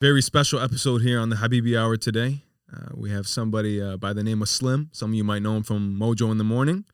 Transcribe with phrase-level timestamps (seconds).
[0.00, 2.42] Very special episode here on the Habibi Hour today.
[2.74, 4.88] Uh, we have somebody uh, by the name of Slim.
[4.92, 6.86] Some of you might know him from Mojo in the Morning.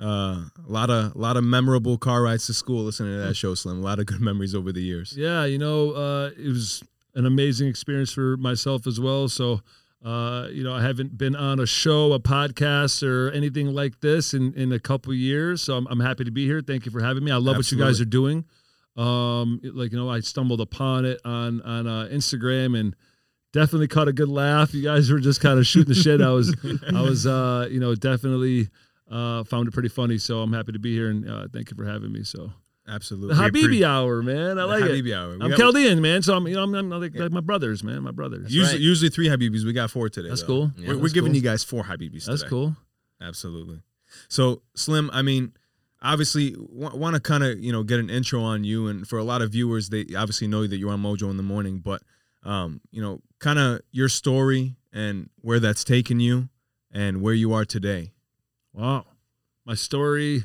[0.00, 3.34] Uh, a lot of a lot of memorable car rides to school listening to that
[3.34, 3.78] show, Slim.
[3.78, 5.12] A lot of good memories over the years.
[5.16, 6.84] Yeah, you know, uh, it was
[7.16, 9.28] an amazing experience for myself as well.
[9.28, 9.60] So,
[10.04, 14.34] uh, you know, I haven't been on a show, a podcast, or anything like this
[14.34, 15.62] in, in a couple years.
[15.62, 16.60] So I'm, I'm happy to be here.
[16.60, 17.32] Thank you for having me.
[17.32, 17.84] I love Absolutely.
[17.84, 18.44] what you guys are doing.
[18.96, 22.94] Um, like you know, I stumbled upon it on on uh, Instagram and
[23.52, 24.74] definitely caught a good laugh.
[24.74, 26.20] You guys were just kind of shooting the shit.
[26.20, 26.54] I was
[26.94, 28.68] I was uh, you know definitely
[29.10, 30.18] uh, found it pretty funny.
[30.18, 32.24] So I'm happy to be here and uh, thank you for having me.
[32.24, 32.50] So
[32.88, 33.36] Absolutely.
[33.36, 34.58] the Habibi appre- Hour, man.
[34.58, 35.12] I like it.
[35.14, 35.38] Hour.
[35.38, 36.22] We I'm Chaldean, man.
[36.22, 38.02] So I'm, you know, I'm, I'm like, like my brothers, man.
[38.02, 38.52] My brothers.
[38.52, 38.80] Usually, right.
[38.80, 39.64] usually three Habibis.
[39.64, 40.28] We got four today.
[40.28, 40.46] That's though.
[40.46, 40.72] cool.
[40.76, 41.36] We're, Yeah, we're that's giving cool.
[41.36, 42.24] you guys four Habibis.
[42.26, 42.50] That's today.
[42.50, 42.76] cool.
[43.20, 43.80] Absolutely.
[44.28, 45.52] So, Slim, I mean,
[46.02, 49.18] obviously, w- want to kind of you know get an intro on you, and for
[49.18, 52.02] a lot of viewers, they obviously know that you're on Mojo in the morning, but
[52.42, 56.48] um, you know, kind of your story and where that's taken you,
[56.90, 58.12] and where you are today.
[58.72, 59.06] Wow.
[59.64, 60.42] My story,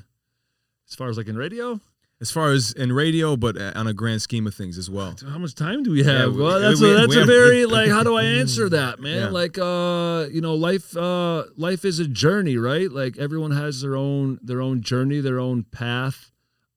[0.87, 1.81] as far as like in radio,
[2.19, 5.15] As far as in radio, but on a grand scheme of things as well.
[5.29, 6.35] how much time do we have?
[6.35, 7.89] we- well, that's we- a, that's we a very like.
[7.91, 9.17] How do I answer that, man?
[9.17, 9.29] Yeah.
[9.29, 12.91] Like, uh, you know, life, uh, life is a journey, right?
[12.91, 16.31] Like everyone has their own their own journey, their own path.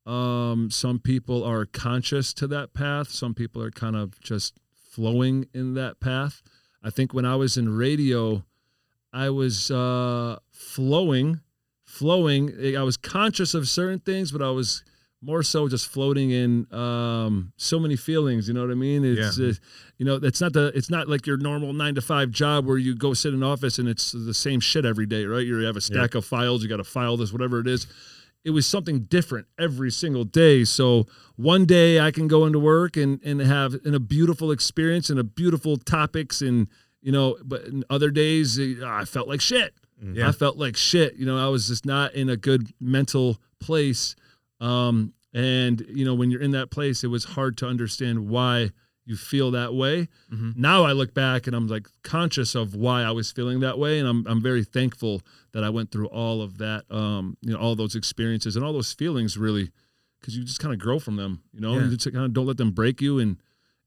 [0.04, 3.08] Um, some people are conscious to that path.
[3.10, 4.58] Some people are kind of just
[4.90, 6.42] flowing in that path.
[6.82, 8.44] I think when I was in radio,
[9.12, 11.40] I was uh, flowing,
[11.84, 12.76] flowing.
[12.76, 14.82] I was conscious of certain things, but I was
[15.22, 18.48] more so just floating in um, so many feelings.
[18.48, 19.04] You know what I mean?
[19.04, 19.48] It's Yeah.
[19.48, 19.52] uh,
[19.98, 22.78] you know it's not the it's not like your normal nine to five job where
[22.78, 25.46] you go sit in an office and it's the same shit every day, right?
[25.46, 27.86] You have a stack of files, you got to file this, whatever it is.
[28.42, 30.64] It was something different every single day.
[30.64, 35.10] So one day I can go into work and and have in a beautiful experience
[35.10, 36.66] and a beautiful topics and
[37.02, 39.74] you know, but in other days eh, I felt like shit.
[40.02, 40.28] Yeah.
[40.28, 41.16] I felt like shit.
[41.16, 44.16] You know, I was just not in a good mental place.
[44.60, 48.70] Um, and you know, when you're in that place, it was hard to understand why
[49.06, 50.08] you feel that way.
[50.32, 50.56] Mhm.
[50.56, 53.98] Now I look back and I'm like conscious of why I was feeling that way,
[53.98, 55.22] and I'm I'm very thankful
[55.52, 56.84] that I went through all of that.
[56.90, 59.70] Um, you know, all those experiences and all those feelings, really,
[60.20, 61.42] because you just kind of grow from them.
[61.52, 61.84] You know, Yeah.
[61.88, 63.36] you just kind of don't let them break you and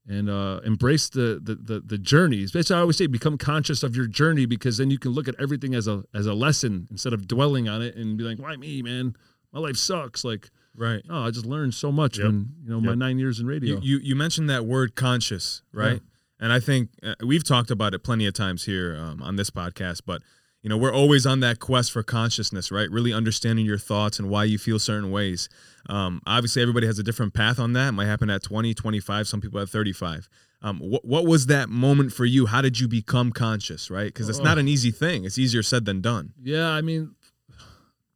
[0.06, 2.52] and uh, embrace the, the the the journeys.
[2.52, 5.34] That's I always say become conscious of your journey because then you can look at
[5.38, 8.56] everything as a as a lesson instead of dwelling on it and be like, why
[8.56, 9.14] me, man?
[9.52, 10.24] My life sucks.
[10.24, 11.02] Like, Right.
[11.08, 12.26] oh, I just learned so much Yep.
[12.28, 13.76] in you know my nine years in radio.
[13.76, 16.00] You, you you mentioned that word conscious, right?
[16.40, 19.50] And I think uh, we've talked about it plenty of times here um, on this
[19.50, 20.20] podcast, but
[20.62, 22.90] you know, we're always on that quest for consciousness, right?
[22.90, 25.48] Really understanding your thoughts and why you feel certain ways.
[25.90, 27.88] Um, obviously, everybody has a different path on that.
[27.88, 30.28] It might happen at 20, 25, some people at 35.
[30.62, 32.46] Um, what, what was that moment for you?
[32.46, 34.06] How did you become conscious, right?
[34.06, 35.26] Because it's not an easy thing.
[35.26, 36.32] It's easier said than done.
[36.42, 37.14] Yeah, I mean,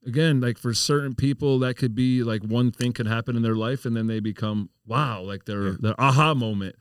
[0.08, 3.54] again, like for certain people, that could be like one thing could happen in their
[3.54, 5.74] life, and then they become wow, like their Yeah.
[5.80, 6.74] their aha moment.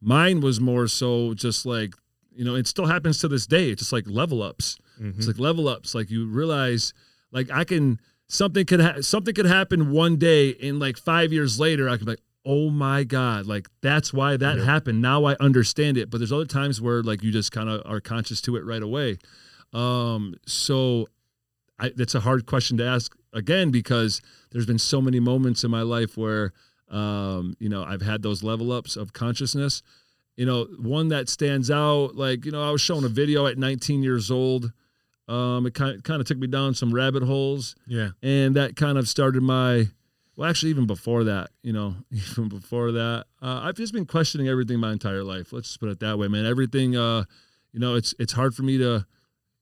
[0.00, 1.94] Mine was more so just like
[2.34, 3.70] you know, it still happens to this day.
[3.70, 4.78] It's just like level ups.
[5.00, 5.18] Mm-hmm.
[5.18, 5.94] It's like level ups.
[5.94, 6.92] Like you realize,
[7.32, 11.58] like I can something could ha- something could happen one day, and like five years
[11.60, 15.02] later, I could be like, oh my god, like that's why that happened.
[15.02, 16.08] Now I understand it.
[16.08, 18.82] But there's other times where like you just kind of are conscious to it right
[18.82, 19.18] away.
[19.74, 21.08] Um, so
[21.80, 24.20] I, that's a hard question to ask again because
[24.50, 26.52] there's been so many moments in my life where
[26.90, 29.82] um, you know I've had those level ups of consciousness.
[30.36, 33.58] You know, one that stands out, like you know, I was showing a video at
[33.58, 34.72] 19 years old.
[35.28, 38.10] Um, it kind kind of took me down some rabbit holes, Yeah.
[38.22, 39.88] and that kind of started my.
[40.36, 44.48] Well, actually, even before that, you know, even before that, uh, I've just been questioning
[44.48, 45.52] everything my entire life.
[45.52, 46.46] Let's just put it that way, man.
[46.46, 47.24] Everything, uh,
[47.72, 49.06] you know, it's it's hard for me to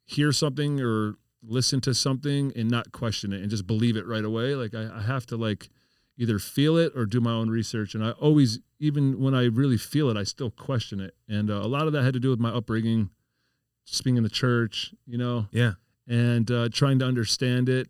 [0.06, 4.25] hear something or listen to something and not question it and just believe it right
[4.25, 4.54] away.
[4.54, 5.69] Like I, I have to like
[6.16, 7.94] either feel it or do my own research.
[7.94, 11.15] And I always, even when I really feel it, I still question it.
[11.28, 13.10] And uh, a lot of that had to do with my upbringing,
[13.86, 15.74] just being in the church, you know, Yeah.
[16.09, 17.89] and uh, trying to understand it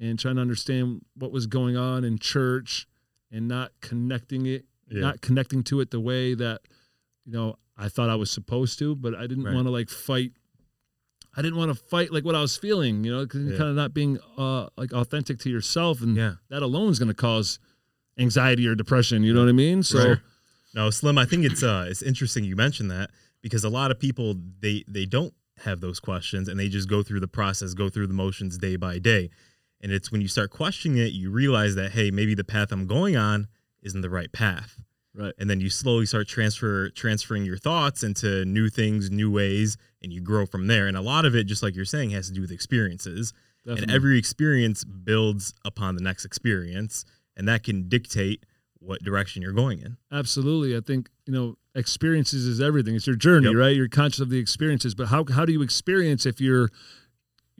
[0.00, 2.86] and trying to understand what was going on in church
[3.30, 5.00] and not connecting it, Yeah.
[5.00, 6.62] not connecting to it the way that,
[7.26, 9.54] you know, I thought I was supposed to, but I didn't Right.
[9.54, 10.32] want to like fight.
[11.36, 13.56] I didn't want to fight like what I was feeling, you know, because Yeah.
[13.58, 16.34] kind of not being uh, like authentic to yourself, and Yeah.
[16.48, 17.58] that alone is going to cause
[18.18, 19.22] anxiety or depression.
[19.22, 19.82] You know what I mean?
[19.82, 20.18] So Right.
[20.74, 23.10] No, Slim, I think it's uh it's interesting you mentioned that
[23.42, 25.32] because a lot of people they they don't
[25.64, 28.76] have those questions and they just go through the process, go through the motions day
[28.76, 29.30] by day.
[29.80, 32.86] And it's when you start questioning it, you realize that hey, maybe the path I'm
[32.86, 33.48] going on
[33.82, 34.80] isn't the right path.
[35.16, 35.32] Right.
[35.38, 40.12] and then you slowly start transfer transferring your thoughts into new things, new ways, and
[40.12, 40.86] you grow from there.
[40.86, 43.32] And a lot of it, just like you're saying, has to do with experiences.
[43.64, 47.04] And every experience builds upon the next experience,
[47.36, 48.44] and that can dictate
[48.78, 49.96] what direction you're going in.
[50.12, 50.76] Absolutely.
[50.76, 52.94] I think, you know, experiences is everything.
[52.94, 53.56] It's your journey, Yep.
[53.56, 53.74] right?
[53.74, 56.70] You're conscious of the experiences, but how how do you experience if you're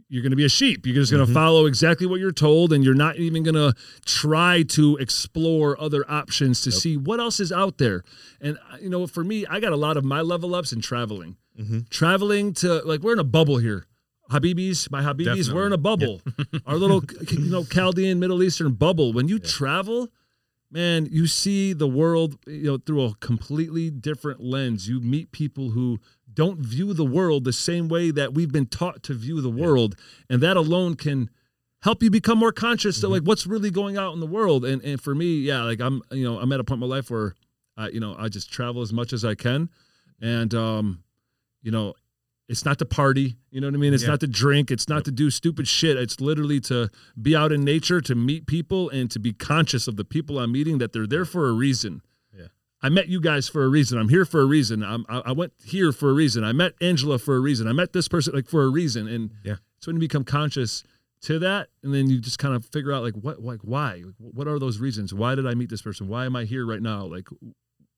[0.08, 0.86] you're going to be a sheep.
[0.86, 1.34] You're just going to Mhm.
[1.34, 3.74] follow exactly what you're told and you're not even going to
[4.04, 6.78] try to explore other options to Yep.
[6.80, 8.04] see what else is out there.
[8.40, 10.80] And uh, you know, for me, I got a lot of my level ups in
[10.80, 11.36] traveling.
[11.60, 11.88] Mhm.
[11.90, 13.86] Traveling to like we're in a bubble here.
[14.30, 16.20] Habibis, my Habibis, we're in a bubble.
[16.66, 19.12] Our little you know Chaldean Middle Eastern bubble.
[19.12, 20.08] When you travel,
[20.70, 24.88] man, you see the world you know through a completely different lens.
[24.88, 25.98] You meet people who
[26.36, 29.96] don't view the world the same way that we've been taught to view the world,
[30.30, 31.28] and that alone can
[31.82, 33.06] help you become more conscious Mm-hmm.
[33.06, 34.64] of like what's really going out in the world.
[34.64, 36.94] And and for me, yeah, like I'm you know I'm at a point in my
[36.94, 37.34] life where
[37.76, 39.68] I you know I just travel as much as I can,
[40.20, 41.02] and um,
[41.62, 41.94] you know.
[42.48, 43.92] It's not to party, you know what I mean?
[43.92, 44.10] It's Yeah.
[44.10, 44.70] not to drink.
[44.70, 45.96] It's not to do stupid shit.
[45.96, 46.90] It's literally to
[47.20, 50.52] be out in nature, to meet people, and to be conscious of the people I'm
[50.52, 52.02] meeting that they're there for a reason.
[52.86, 52.92] Yeah.
[52.92, 53.98] I met you guys for a reason.
[53.98, 54.82] I'm here for a reason.
[54.82, 56.44] I'm, I, I went here for a reason.
[56.44, 57.66] I met Angela for a reason.
[57.66, 59.08] I met this person like for a reason.
[59.08, 59.56] And Yeah.
[59.78, 60.84] it's when you become conscious
[61.22, 64.14] to that, and then you just kind of figure out like what, like why, Like,
[64.18, 65.12] what are those reasons?
[65.14, 66.08] Why did I meet this person?
[66.08, 67.04] Why am I here right now?
[67.06, 67.28] Like,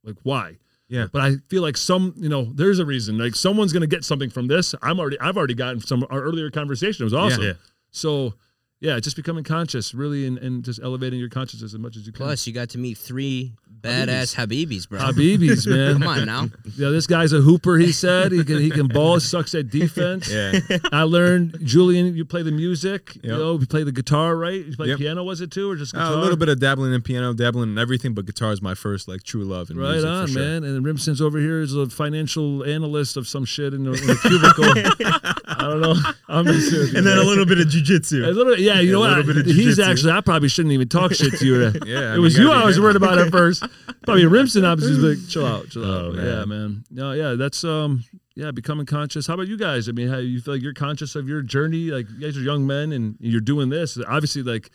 [0.05, 0.57] like why?
[0.89, 1.09] Yeah.
[1.13, 3.19] But I feel like some, you know, there's a reason.
[3.19, 4.75] Like someone's gonna get something from this.
[4.83, 7.03] I'm already, I've already gotten some our earlier conversation.
[7.03, 7.43] It was awesome.
[7.43, 7.53] Yeah.
[7.91, 8.35] So
[8.81, 12.13] yeah, just becoming conscious, really, and, and just elevating your consciousness as much as you
[12.13, 12.25] can.
[12.27, 14.99] Plus, you got to meet three badass Habibis, bro.
[14.99, 15.95] Habibis, man.
[16.01, 16.49] Come on now.
[16.77, 17.77] Yeah, this guy's a hooper.
[17.77, 19.21] He said he can he can ball.
[19.21, 20.29] Sucks at defense.
[20.39, 20.61] Yeah.
[20.93, 22.15] I learned Julian.
[22.17, 23.17] You play the music.
[23.23, 24.65] You know, you play the guitar, right?
[24.65, 24.99] You play Yep.
[24.99, 27.71] piano, was it too, or just Uh, a little bit of dabbling in piano, dabbling
[27.71, 29.71] in everything, but guitar is my first like true love.
[29.71, 30.43] In Right music, on, sure.
[30.43, 30.65] man.
[30.65, 34.17] And Rimson's over here is a financial analyst of some shit in a, in a
[34.17, 34.65] cubicle.
[35.47, 35.95] I don't know.
[36.29, 36.95] I'm just serious.
[36.95, 38.25] And then a little bit of jujitsu.
[38.25, 38.35] A jujitsu.
[38.35, 39.19] little, yeah, you know what?
[39.19, 40.13] of He's actually.
[40.13, 41.59] I probably shouldn't even talk shit to you.
[41.87, 43.65] Yeah, I it was you you I was worried about at first.
[44.05, 44.65] Probably Rimson.
[44.65, 46.05] I was like, chill out, chill out.
[46.05, 46.27] Oh, But man.
[46.27, 46.85] Yeah, man.
[46.91, 48.05] No, yeah, that's um,
[48.35, 49.27] yeah, becoming conscious.
[49.27, 49.89] How about you guys?
[49.89, 51.91] I mean, how you feel like you're conscious of your journey?
[51.91, 53.99] Like you guys are young men and you're doing this.
[54.07, 54.71] Obviously, like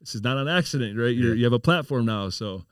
[0.00, 1.14] this is not an accident, right?
[1.14, 1.38] You're, Yeah.
[1.38, 2.64] You have a platform now, so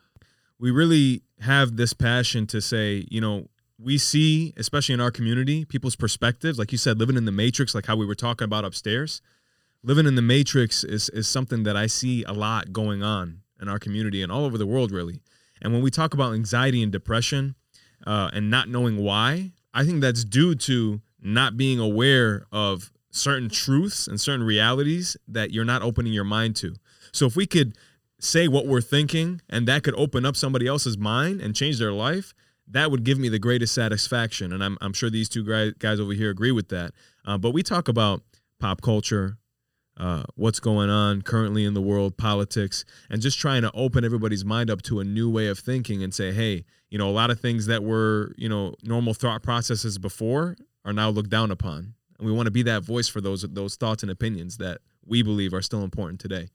[0.59, 3.49] we really have this passion to say, you know,
[3.79, 6.59] we see, especially in our community, people's perspectives.
[6.59, 9.21] Like you said, living in the matrix, like how we were talking about upstairs.
[9.87, 13.69] Living in the matrix is is something that I see a lot going on in
[13.69, 15.21] our community and all over the world, really.
[15.61, 17.55] And when we talk about anxiety and depression
[18.07, 23.49] uh, and not knowing why, I think that's due to not being aware of certain
[23.51, 26.75] truths and certain realities that you're not opening your mind to.
[27.13, 27.77] So if we could
[28.21, 31.93] say what we're thinking and that could open up somebody else's mind and change their
[31.93, 32.35] life,
[32.67, 34.53] that would give me the greatest satisfaction.
[34.53, 36.93] And I'm, I'm sure these two guys, over here agree with that.
[37.25, 38.23] Uh, but we talk about
[38.59, 39.37] pop culture,
[39.97, 44.45] uh, what's going on currently in the world, politics, and just trying to open everybody's
[44.45, 47.31] mind up to a new way of thinking and say, hey, you know, a lot
[47.31, 51.95] of things that were, you know, normal thought processes before are now looked down upon.
[52.19, 55.23] And we want to be that voice for those those thoughts and opinions that we
[55.23, 56.49] believe are still important today.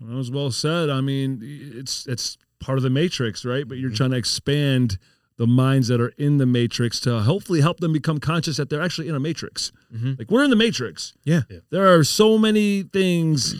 [0.00, 0.90] that was well said.
[0.90, 3.66] I mean, it's it's part of the matrix, right?
[3.68, 3.96] But you're Mm-hmm.
[3.96, 4.98] trying to expand
[5.38, 8.82] the minds that are in the matrix to hopefully help them become conscious that they're
[8.82, 9.70] actually in a matrix.
[9.94, 10.18] Mhm.
[10.18, 11.12] Like we're in the matrix.
[11.24, 11.42] Yeah.
[11.50, 11.58] Yeah.
[11.70, 13.54] There are so many things.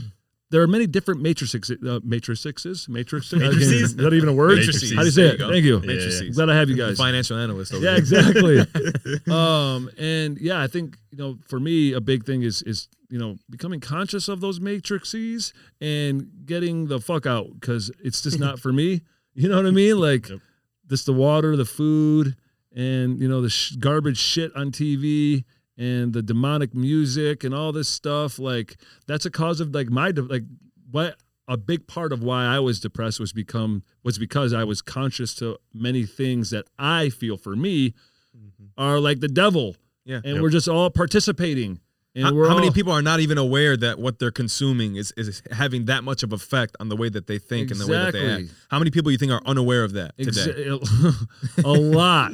[0.51, 1.71] There are many different matrices.
[1.71, 2.89] Uh, matrices.
[2.89, 3.33] Matrix.
[3.33, 3.73] Matrices?
[3.83, 4.57] Is that even a word?
[4.59, 4.95] Matrices.
[4.95, 5.33] How do you say There it?
[5.35, 5.51] you go.
[5.51, 5.75] Thank you.
[5.81, 5.87] Yeah.
[5.87, 6.21] Matrices.
[6.29, 6.97] I'm glad I have you guys.
[6.97, 7.75] Financial analyst.
[7.75, 7.99] Over Yeah, here.
[7.99, 8.59] exactly.
[9.31, 13.19] um, and yeah, I think you know, for me, a big thing is is you
[13.19, 18.59] know becoming conscious of those matrices and getting the fuck out because it's just not
[18.61, 19.03] for me.
[19.35, 19.99] You know what I mean?
[20.01, 20.41] Like, Yep.
[20.89, 22.37] Just the water, the food,
[22.75, 25.45] and you know the sh- garbage shit on TV
[25.79, 28.39] and the demonic music and all this stuff.
[28.39, 28.77] Like,
[29.07, 30.45] that's a cause of like my de- like
[30.91, 31.17] what
[31.49, 35.35] a big part of why I was depressed was become was because I was conscious
[35.37, 37.95] to many things that I feel for me
[38.37, 38.65] mm-hmm.
[38.77, 39.77] are like the devil.
[40.05, 40.17] Yeah.
[40.17, 40.43] And Yep.
[40.43, 41.81] we're just all participating.
[42.25, 45.85] How, how many people are not even aware that what they're consuming is, is having
[45.87, 48.33] that much of effect on the way that they think and the way that they
[48.45, 48.55] act?
[48.71, 50.55] How many people you think are unaware of that today?
[50.71, 51.29] Exa-
[51.65, 52.33] a lot,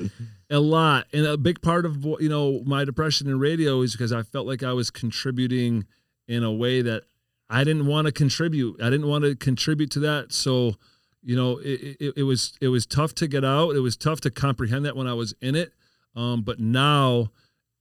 [0.50, 3.92] a lot, and a big part of what you know my depression in radio is
[3.92, 5.84] because I felt like I was contributing
[6.28, 7.02] in a way that
[7.50, 8.80] I didn't want to contribute.
[8.80, 10.32] I didn't want to contribute to that.
[10.32, 10.76] So,
[11.22, 13.76] you know, it, it, it was it was tough to get out.
[13.76, 15.72] It was tough to comprehend that when I was in it.
[16.16, 17.30] Um, but now,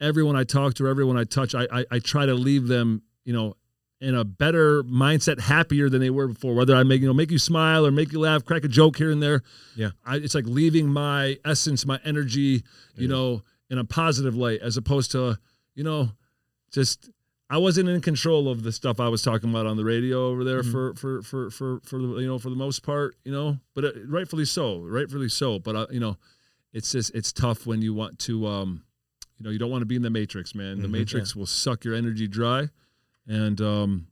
[0.02, 3.32] everyone I talk to, everyone I touch, I, I I try to leave them, you
[3.34, 3.56] know,
[4.02, 6.56] in a better mindset, happier than they were before.
[6.56, 8.98] Whether I make you know make you smile or make you laugh, crack a joke
[8.98, 9.44] here and there.
[9.76, 9.92] Yeah.
[10.06, 12.64] I, it's like leaving my essence, my energy,
[12.96, 15.38] you know, in a positive light, as opposed to
[15.76, 16.10] you know,
[16.74, 17.10] just
[17.50, 20.44] I wasn't in control of the stuff I was talking about on the radio over
[20.44, 20.72] there Mhm.
[20.72, 23.86] for for for for for the, you know for the most part, you know, but
[23.86, 25.60] uh, rightfully so, rightfully so.
[25.60, 26.18] But uh, you know,
[26.74, 28.84] it's just it's tough when you want to um
[29.42, 30.92] you know you don't want to be in the matrix man the Mhm.
[30.92, 32.70] matrix will suck your energy dry
[33.28, 34.08] and um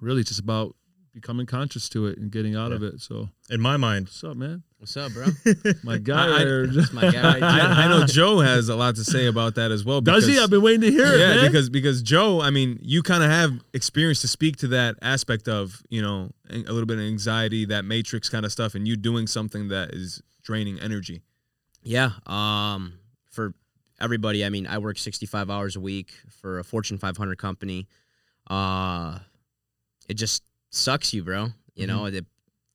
[0.00, 0.74] really it's just about
[1.12, 4.36] becoming conscious to it and getting out of it so In my mind, what's up
[4.36, 5.26] man What's up, bro?
[5.82, 7.38] my guy I- I- my guy.
[7.40, 10.00] I, I know Joe has a lot to say about that as well.
[10.00, 11.46] does he i've been waiting to hear it yeah, man.
[11.50, 15.48] because because Joe, I mean, you kind of have experience to speak to that aspect
[15.48, 18.94] of you know a little bit of anxiety, that matrix kind of stuff, and you
[18.96, 21.22] doing something that is draining energy.
[21.82, 22.12] Yeah.
[22.26, 22.92] Um,
[23.32, 23.54] for
[24.00, 27.86] everybody, I mean, I work 65 hours a week for a Fortune 500 company.
[28.48, 29.18] Uh,
[30.08, 31.48] it just sucks you, bro.
[31.74, 32.14] You know, Mm-hmm.
[32.14, 32.26] that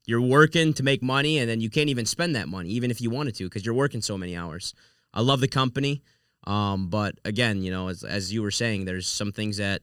[0.06, 3.00] you're working to make money and then you can't even spend that money, even if
[3.01, 4.74] you wanted to, because you're working so many hours.
[5.13, 6.01] I love the company.
[6.46, 9.82] Um, but again, you know, as, as you were saying, there's some things that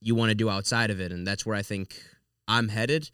[0.00, 1.12] you want to do outside of it.
[1.12, 1.94] And that's where I think
[2.48, 3.10] I'm headed.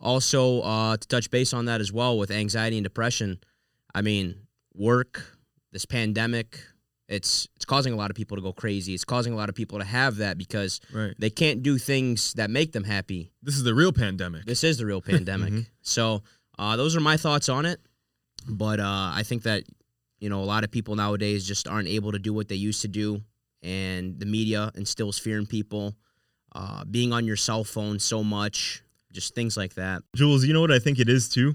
[0.00, 3.40] Also, uh, to touch base on that as well with anxiety and depression,
[3.92, 5.36] I mean, work,
[5.72, 6.60] this pandemic,
[7.08, 8.94] it's it's causing a lot of people to go crazy.
[8.94, 11.14] It's causing a lot of people to have that because Right.
[11.18, 13.32] they can't do things that make them happy.
[13.42, 14.44] This is the real pandemic.
[14.44, 15.52] This is the real pandemic.
[15.52, 15.66] Mhm.
[15.82, 16.22] So
[16.58, 17.80] uh, those are my thoughts on it.
[18.46, 19.64] But uh, I think that
[20.20, 22.82] you know a lot of people nowadays just aren't able to do what they used
[22.82, 23.22] to do,
[23.62, 25.94] and the media instills fear in people.
[26.52, 30.02] Uh, being on your cell phone so much, just things like that.
[30.16, 31.54] Jules, you know what I think it is too?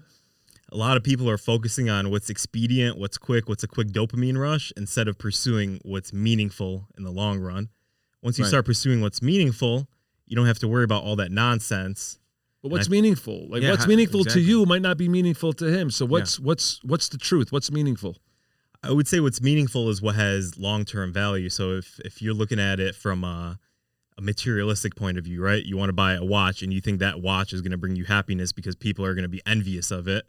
[0.73, 4.37] A lot of people are focusing on what's expedient, what's quick, what's a quick dopamine
[4.39, 7.69] rush instead of pursuing what's meaningful in the long run.
[8.23, 8.49] Once you Right.
[8.49, 9.87] start pursuing what's meaningful,
[10.25, 12.17] you don't have to worry about all that nonsense.
[12.63, 14.41] but what's meaningful like Yeah, what's meaningful exactly.
[14.43, 17.69] to you might not be meaningful to him so what's what's what's the truth what's
[17.69, 18.15] meaningful
[18.81, 21.49] I would say what's meaningful is what has long term value.
[21.49, 23.59] So if if you're looking at it from a,
[24.17, 25.63] a materialistic point of view, right?
[25.63, 27.95] You want to buy a watch and you think that watch is going to bring
[27.95, 30.25] you happiness because people are going to be envious of it,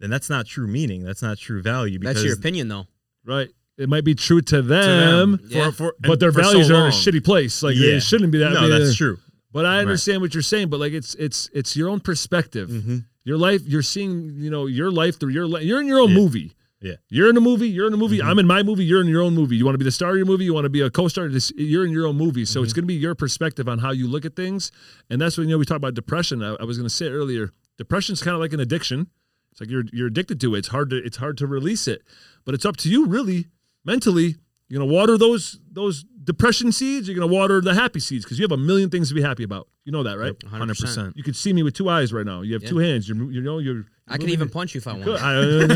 [0.00, 1.04] then that's not true meaning.
[1.04, 1.98] That's not true value.
[1.98, 2.86] Because That's your opinion, though.
[3.24, 5.64] right it might be true to To them, them, Yeah.
[5.70, 7.94] for, for, but their for so values are in a shitty place like Yeah.
[7.96, 9.18] it shouldn't be that no, I mean, that's true.
[9.52, 10.68] But I understand what you're saying.
[10.68, 12.68] But like it's it's it's your own perspective.
[12.70, 13.62] hmm Your life.
[13.66, 15.64] You're seeing you know your life through your life.
[15.64, 16.16] You're in your own Yeah.
[16.16, 16.52] movie.
[16.80, 16.96] Yeah.
[17.08, 17.68] You're in a movie.
[17.68, 18.18] You're in a movie.
[18.18, 18.26] Mhm.
[18.26, 18.84] I'm in my movie.
[18.84, 19.56] You're in your own movie.
[19.56, 20.44] You want to be the star of your movie.
[20.44, 21.28] You want to be a co-star.
[21.56, 22.44] You're in your own movie.
[22.44, 22.76] So it's Mm-hmm.
[22.76, 24.70] going to be your perspective on how you look at things.
[25.08, 26.42] And that's when you know we talk about depression.
[26.42, 29.06] I, I was going to say earlier, depression is kind of like an addiction.
[29.54, 30.58] It's like you're you're addicted to it.
[30.58, 32.02] It's hard to it's hard to release it.
[32.44, 33.46] But it's up to you really
[33.84, 34.34] mentally.
[34.68, 37.06] You're gonna water those those depression seeds.
[37.06, 39.44] You're gonna water the happy seeds because you have a million things to be happy
[39.44, 39.68] about.
[39.84, 40.36] You know that, right?
[40.38, 41.12] 100%.
[41.14, 42.40] You could see me with two eyes right now.
[42.40, 42.68] You have Yeah.
[42.70, 43.08] two hands.
[43.08, 43.84] You're, you know, you're.
[44.08, 45.22] I can even punch you if I want.
[45.22, 45.66] I, uh, you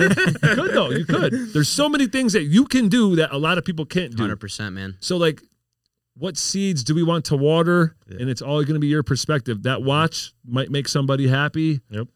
[0.56, 0.90] could though.
[0.90, 1.52] You could.
[1.52, 4.22] There's so many things that you can do that a lot of people can't do.
[4.22, 4.96] Hundred percent, man.
[5.00, 5.42] So like,
[6.16, 7.94] what seeds do we want to water?
[8.08, 8.16] Yeah.
[8.20, 9.62] And it's all going to be your perspective.
[9.62, 11.80] That watch might make somebody happy.
[11.90, 12.08] Yep.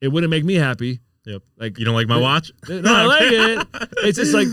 [0.00, 1.00] It wouldn't make me happy.
[1.28, 1.42] Yep.
[1.58, 2.50] Like You don't like my watch?
[2.68, 3.66] no, I like it.
[3.98, 4.48] It's just like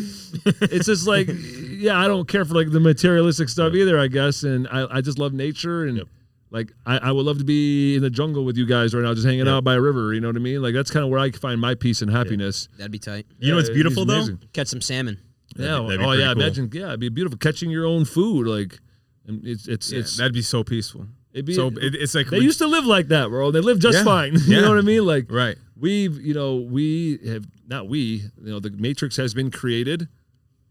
[0.72, 4.44] it's just like yeah, I don't care for like the materialistic stuff either, I guess.
[4.44, 6.08] And I, I just love nature and Yep.
[6.52, 9.14] like I, I would love to be in the jungle with you guys right now,
[9.14, 9.48] just hanging Yep.
[9.48, 10.14] out by a river.
[10.14, 10.62] You know what I mean?
[10.62, 12.68] Like that's kind of where I find my peace and happiness.
[12.78, 13.26] That'd be tight.
[13.40, 14.38] You know what's beautiful it's though?
[14.54, 15.18] Catch some salmon.
[15.56, 15.66] Yeah.
[15.68, 16.34] That'd be- that'd be oh yeah.
[16.34, 16.42] cool.
[16.44, 16.70] Imagine.
[16.74, 18.48] Yeah, it'd be beautiful catching your own food.
[18.48, 18.80] Like,
[19.28, 21.08] and it's it's Yeah, it's that'd be so peaceful.
[21.36, 21.54] It'd be.
[21.54, 23.52] So it, it's like they used to live like that, bro.
[23.52, 24.04] They live just Yeah.
[24.04, 24.34] fine.
[24.48, 24.62] you Yeah.
[24.62, 25.06] know what I mean?
[25.06, 25.58] Like right.
[25.78, 28.00] we've you know we have not we
[28.42, 30.08] you know the matrix has been created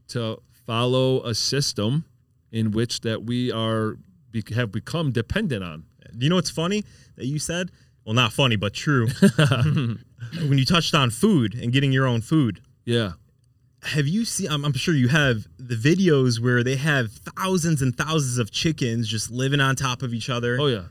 [0.09, 2.04] to follow a system
[2.50, 3.97] in which that we are
[4.54, 5.85] have become dependent on
[6.18, 6.83] you know what's funny
[7.16, 7.71] that you said?
[8.04, 9.06] Well, not funny, but true.
[9.38, 13.12] when you touched on food and getting your own food, yeah
[13.85, 14.50] have you seen?
[14.50, 19.09] I'm, I'm sure you have the videos where they have thousands and thousands of chickens
[19.09, 20.83] just living on top of each other, oh yeah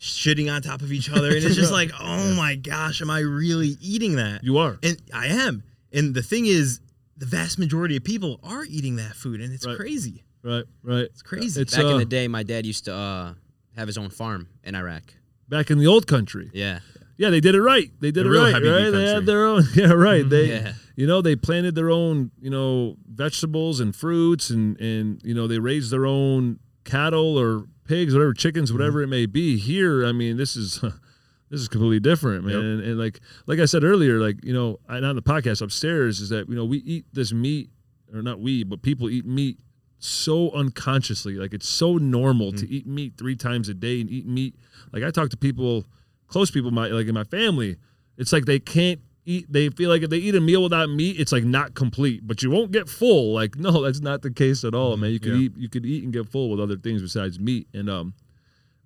[0.00, 3.20] shitting on top of each other, and it's just like, oh my gosh, am I
[3.20, 4.44] really eating that?
[4.44, 5.62] you are And I am.
[5.92, 6.80] And the thing is,
[7.16, 9.76] the vast majority of people are eating that food, and it's Right.
[9.76, 10.24] crazy.
[10.42, 11.62] right right It's crazy.
[11.62, 13.34] It's, Back in uh, the day, my dad used to uh,
[13.76, 15.04] have his own farm in Iraq.
[15.48, 16.80] back in the old country Yeah.
[17.16, 19.26] Yeah they did it right they did The it real right Habibi right they had
[19.26, 20.72] their own yeah right they Yeah.
[20.96, 25.46] you know they planted their own you know vegetables and fruits and and you know
[25.46, 28.78] they raised their own cattle or pigs whatever chickens Mm-hmm.
[28.78, 30.80] whatever it may be here i mean this is
[31.50, 32.62] this is completely different man Yep.
[32.62, 36.20] and, and like like i said earlier like you know I, on the podcast upstairs
[36.20, 37.70] is that you know we eat this meat
[38.12, 39.58] or not we but people eat meat
[39.98, 41.36] so unconsciously.
[41.36, 42.58] Like it's so normal Mm.
[42.60, 44.54] to eat meat three times a day and eat meat.
[44.92, 45.86] Like I talk to people,
[46.34, 47.76] close people, my like in my family.
[48.18, 49.46] It's like they can't eat.
[49.48, 52.26] They feel like if they eat a meal without meat, it's like not complete.
[52.26, 53.32] But you won't get full.
[53.32, 55.10] Like no, that's not the case at all, man.
[55.12, 55.44] You could Yeah.
[55.46, 55.52] eat.
[55.56, 57.68] You could eat and get full with other things besides meat.
[57.72, 58.14] And um,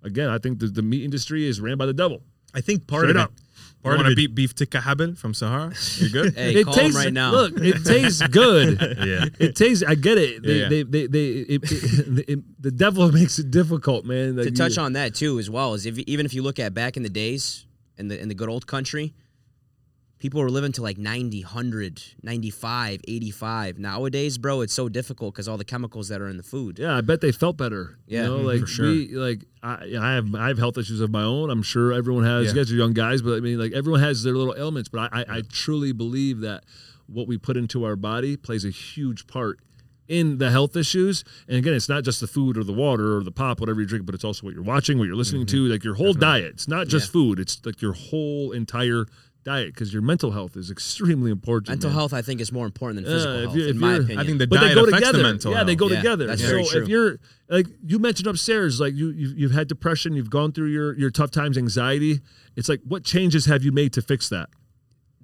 [0.03, 2.21] again, I think the, the meat industry is ran by the devil.
[2.55, 3.33] I think part Straight of up.
[3.85, 5.73] It, You part want to beat beef tikka habel from Sahara?
[5.97, 6.35] You're good?
[6.37, 7.31] Hey, call him right now.
[7.31, 8.79] Look, it tastes good.
[8.81, 9.27] yeah.
[9.39, 9.85] It tastes.
[9.87, 10.43] I get it.
[10.43, 10.69] They, Yeah, yeah.
[10.69, 14.37] they, they, they it, it, it- the devil makes it difficult, man.
[14.37, 16.59] Like to you- touch on that too as well as if even if you look
[16.59, 17.67] at back in the days
[17.97, 19.15] in the in the good old country
[20.19, 25.49] people were living to like 90 100 95 85 nowadays bro it's so difficult because
[25.49, 27.99] all the chemicals that are in the food Yeah, I bet they felt better.
[28.07, 28.87] Yeah, you know, mhm, like for sure.
[28.87, 31.51] we, like I, I have, I have health issues of my own.
[31.51, 32.45] I'm sure everyone has.
[32.47, 32.51] Yeah.
[32.53, 34.89] You guys are young guys, but I mean, like everyone has their little ailments.
[34.89, 36.65] But I, I, I truly believe that
[37.07, 39.59] what we put into our body plays a huge part
[40.07, 41.25] in the health issues.
[41.49, 43.87] And again, it's not just the food or the water or the pop, whatever you
[43.87, 46.53] drink, but it's also what you're watching, what you're listening to, like your whole diet.
[46.55, 47.13] It's not just Yeah.
[47.13, 47.41] food.
[47.41, 49.07] It's like your whole entire
[49.53, 51.69] diet because your mental health is extremely important.
[51.69, 51.99] mental man.
[51.99, 54.19] health i think is more important than Yeah, physical if health if in my opinion
[54.21, 55.19] I think the but they diet go affects together.
[55.19, 56.27] the mental yeah, they go Yeah, together.
[56.31, 56.87] that's so very if true.
[56.93, 57.13] you're
[57.57, 61.11] like you mentioned upstairs, like you you've, you've had depression, you've gone through your your
[61.11, 62.21] tough times, anxiety.
[62.57, 64.49] It's like what changes have you made to fix that?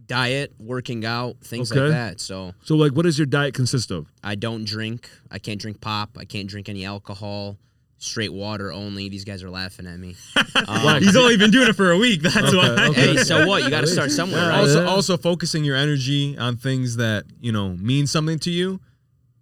[0.07, 1.81] diet working out things Okay.
[1.81, 4.02] like that so So like, what does your diet consist of?
[4.23, 7.57] i don't drink i can't drink pop i can't drink any alcohol
[7.99, 10.15] straight water only these guys are laughing at me
[10.69, 12.23] um, He's only been doing it for a week.
[12.23, 12.89] That's Okay, why.
[12.89, 13.15] okay.
[13.15, 16.37] hey so what you got to start somewhere Yeah, right also, also focusing your energy
[16.37, 18.81] on things that you know mean something to you,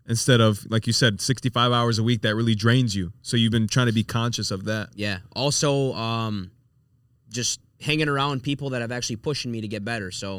[0.06, 3.12] instead of like you said, sixty-five hours a week that really drains you.
[3.22, 4.90] So you've been trying to be conscious of that.
[4.94, 5.18] Yeah.
[5.34, 6.50] Also, um,
[7.30, 10.10] just hanging around people that have actually pushing me to get better.
[10.10, 10.36] So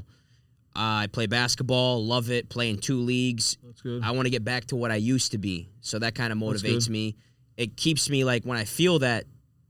[0.75, 3.57] uh, I play basketball, love it, play in two leagues.
[3.63, 4.03] That's good.
[4.03, 5.69] I want to get back to what I used to be.
[5.81, 7.15] So that kind of motivates me.
[7.57, 9.25] It keeps me like when I feel that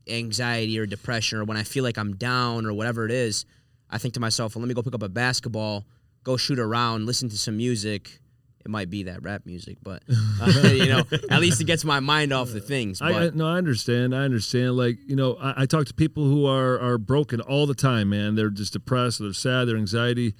[0.07, 3.45] anxiety or depression or when I feel like I'm down or whatever it is,
[3.89, 5.85] I think to myself, well, let me go pick up a basketball,
[6.23, 8.19] go shoot around, listen to some music.
[8.65, 10.03] It might be that rap music, but
[10.41, 12.99] uh, you know, at least it gets my mind off the things.
[12.99, 14.15] But I, I no, I understand.
[14.15, 14.77] I understand.
[14.77, 18.09] Like you know, I, I talk to people who are are broken all the time,
[18.09, 18.35] man.
[18.35, 20.33] They're just depressed, they're sad, they're anxiety,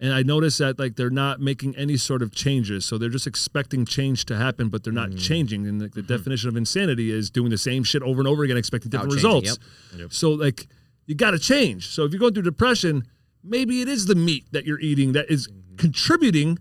[0.00, 2.86] and I notice that like they're not making any sort of changes.
[2.86, 5.20] So they're just expecting change to happen, but they're not mm.
[5.20, 5.66] changing.
[5.66, 6.12] And like, the mm-hmm.
[6.12, 9.42] definition of insanity is doing the same shit over and over again, expecting different Without
[9.42, 9.56] changing,
[9.92, 10.16] results.
[10.16, 10.68] So like
[11.06, 11.88] you got to change.
[11.88, 13.04] So if you're going through depression,
[13.44, 15.76] maybe it is the meat that you're eating that is mm-hmm.
[15.76, 16.58] contributing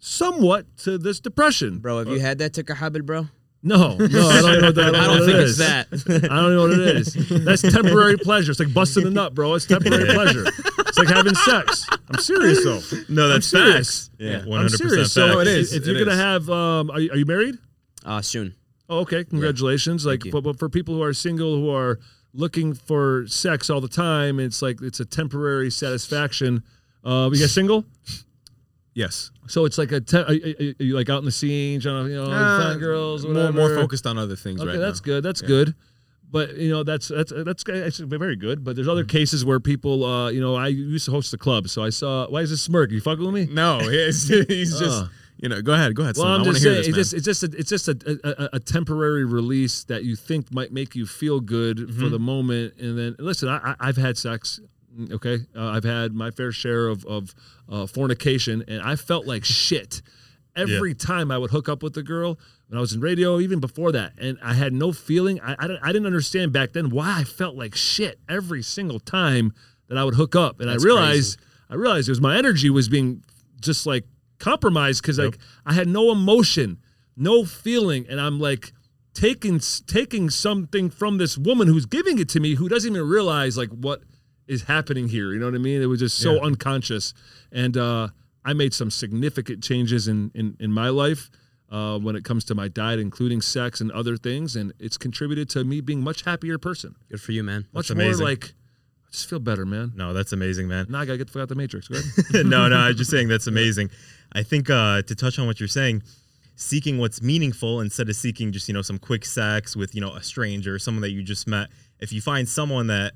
[0.00, 1.78] somewhat to this depression.
[1.78, 3.28] bro, have you had that ticker habit, bro?
[3.62, 4.94] No, no, I don't know what that.
[4.94, 5.86] I don't what think it it's that.
[6.30, 7.28] I don't know what it is.
[7.44, 8.52] That's temporary pleasure.
[8.52, 9.52] It's like busting a nut, bro.
[9.52, 10.46] It's temporary pleasure.
[11.00, 11.86] It's like having sex.
[12.08, 12.80] I'm serious though.
[13.08, 14.08] No, that's serious.
[14.08, 14.10] facts.
[14.18, 14.94] Yeah, one I'm hundred serious.
[14.94, 15.34] percent So facts.
[15.34, 15.72] No, it is.
[15.72, 17.56] If It you're gonna have, um, are you, are you married?
[18.04, 18.54] Uh, soon.
[18.88, 19.24] Oh, okay.
[19.24, 20.04] Congratulations.
[20.06, 21.98] Like, but, but for people who are single who are
[22.34, 26.62] looking for sex all the time, it's like it's a temporary satisfaction.
[27.04, 27.84] Uh, you guys single?
[28.94, 29.30] Yes.
[29.46, 32.04] So it's like a te- are, you- are you like out in the scene, trying
[32.06, 35.00] to you know Uh, find girls, more, more focused on other things Okay, right that's
[35.00, 35.04] now.
[35.04, 35.22] good.
[35.22, 35.48] That's Yeah.
[35.48, 35.74] good.
[36.30, 38.62] But you know that's that's that's actually very good.
[38.62, 39.18] But there's other Mm-hmm.
[39.18, 42.28] cases where people, uh, you know, I used to host a club, so I saw.
[42.28, 42.90] Why is this smirk?
[42.92, 43.48] You fucking with me?
[43.52, 45.08] No, he's, he's just Uh.
[45.38, 45.60] you know.
[45.60, 46.16] Go ahead, go ahead.
[46.16, 46.40] Well, son.
[46.42, 48.60] I'm I just saying, this, it's just it's just a, it's just a, a, a
[48.60, 52.10] temporary release that you think might make you feel good for Mm-hmm.
[52.10, 54.60] the moment, and then listen, I, I, I've had sex,
[54.96, 57.34] mm, okay, uh, I've had my fair share of of
[57.68, 60.00] uh, fornication, and I felt like shit
[60.56, 62.38] every time I would hook up with the girl
[62.70, 65.40] when I was in radio, even before that, and I had no feeling.
[65.40, 69.00] I I didn't, I didn't understand back then why I felt like shit every single
[69.00, 69.52] time
[69.88, 72.70] that I would hook up, and That's I realized I realized it was my energy
[72.70, 73.24] was being
[73.60, 74.04] just like
[74.38, 76.78] compromised because like I had no emotion,
[77.16, 78.72] no feeling, and I'm like
[79.14, 83.56] taking taking something from this woman who's giving it to me who doesn't even realize
[83.58, 84.02] like what
[84.46, 85.32] is happening here.
[85.32, 85.82] You know what I mean?
[85.82, 86.42] It was just so Yeah.
[86.42, 87.14] unconscious,
[87.50, 88.08] and uh,
[88.44, 91.30] I made some significant changes in in, in my life.
[91.70, 95.48] Uh, when it comes to my diet, including sex and other things, and it's contributed
[95.48, 97.64] to me being much happier person, Good for you, man.
[97.72, 98.46] much That's more like
[99.06, 99.92] I just feel better, man.
[99.94, 100.86] no, that's amazing, man.
[100.88, 101.86] Now I gotta get out the matrix.
[101.88, 102.46] Go ahead.
[102.46, 103.90] no, no, I'm just saying that's amazing.
[104.32, 106.02] I think uh, to touch on what you're saying,
[106.56, 110.12] seeking what's meaningful instead of seeking just you know some quick sex with you know
[110.14, 111.68] a stranger, someone that you just met.
[112.00, 113.12] If you find someone that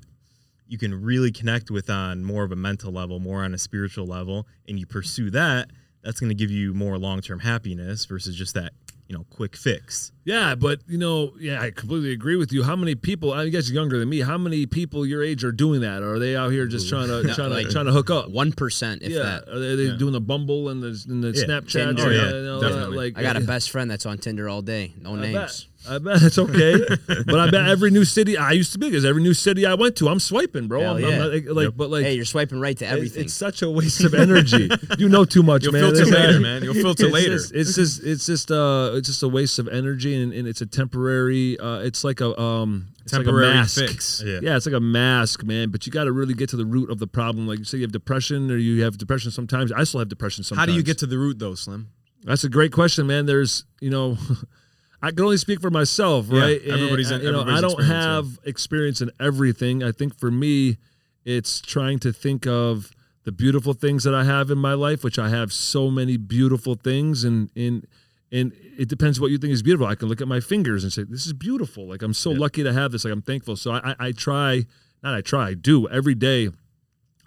[0.67, 4.05] you can really connect with on more of a mental level, more on a spiritual
[4.05, 5.69] level, and you pursue that,
[6.05, 8.71] that's going to give you more long term happiness versus just that
[9.07, 10.11] you know quick fix.
[10.23, 12.63] Yeah, but you know, yeah, I completely agree with you.
[12.63, 13.33] How many people?
[13.33, 14.21] I guess you're younger than me.
[14.21, 16.01] How many people your age are doing that?
[16.01, 18.29] Or are they out here just trying to No, trying to trying to hook up?
[18.31, 19.49] One percent, if yeah, that.
[19.49, 19.97] are they, they Yeah.
[19.97, 21.99] doing the Bumble and the and the Yeah, Snapchat?
[21.99, 22.69] Oh, yeah, all that?
[22.69, 22.97] definitely.
[22.97, 24.93] Like, I got a best friend that's on Tinder all day.
[24.99, 25.33] No I names.
[25.35, 25.65] bet.
[25.87, 26.77] I bet it's okay,
[27.25, 29.73] but I bet every new city I used to be because every new city I
[29.75, 30.81] went to, I'm swiping, bro.
[30.81, 31.07] Hell I'm, yeah.
[31.09, 33.23] I'm not, like, like, but like, hey, you're swiping right to it's- everything.
[33.25, 34.69] It's such a waste of energy.
[34.97, 35.81] you know too much, You'll man.
[35.83, 36.63] filter later, man.
[36.63, 37.31] You'll filter it's later.
[37.33, 40.61] Just, it's just it's just uh it's just a waste of energy and, and it's
[40.61, 43.79] a temporary uh it's like a um it's Temporary like a mask.
[43.79, 44.23] fix.
[44.25, 44.39] Yeah.
[44.41, 45.69] Yeah, it's like a mask, man.
[45.69, 47.47] But you got to really get to the root of the problem.
[47.47, 49.71] Like you say, you have depression, or you have depression sometimes.
[49.71, 50.61] I still have depression sometimes.
[50.61, 51.89] How do you get to the root though, Slim?
[52.23, 53.27] That's a great question, man.
[53.27, 54.17] There's, you know,
[55.01, 56.61] I can only speak for myself, Yeah, right?
[56.63, 57.85] everybody's and, in- eh, you know, I don't yeah.
[57.85, 59.83] have experience in everything.
[59.83, 60.77] I think for me,
[61.25, 62.91] it's trying to think of
[63.23, 66.75] the beautiful things that I have in my life, which I have so many beautiful
[66.75, 67.85] things, and and
[68.31, 69.87] and it depends what you think is beautiful.
[69.87, 72.63] I can look at my fingers and say, "This is beautiful." Like I'm so lucky
[72.63, 73.03] to have this.
[73.05, 73.55] Like I'm thankful.
[73.55, 74.65] So I, I, I try,
[75.03, 76.49] not I try, I do every day.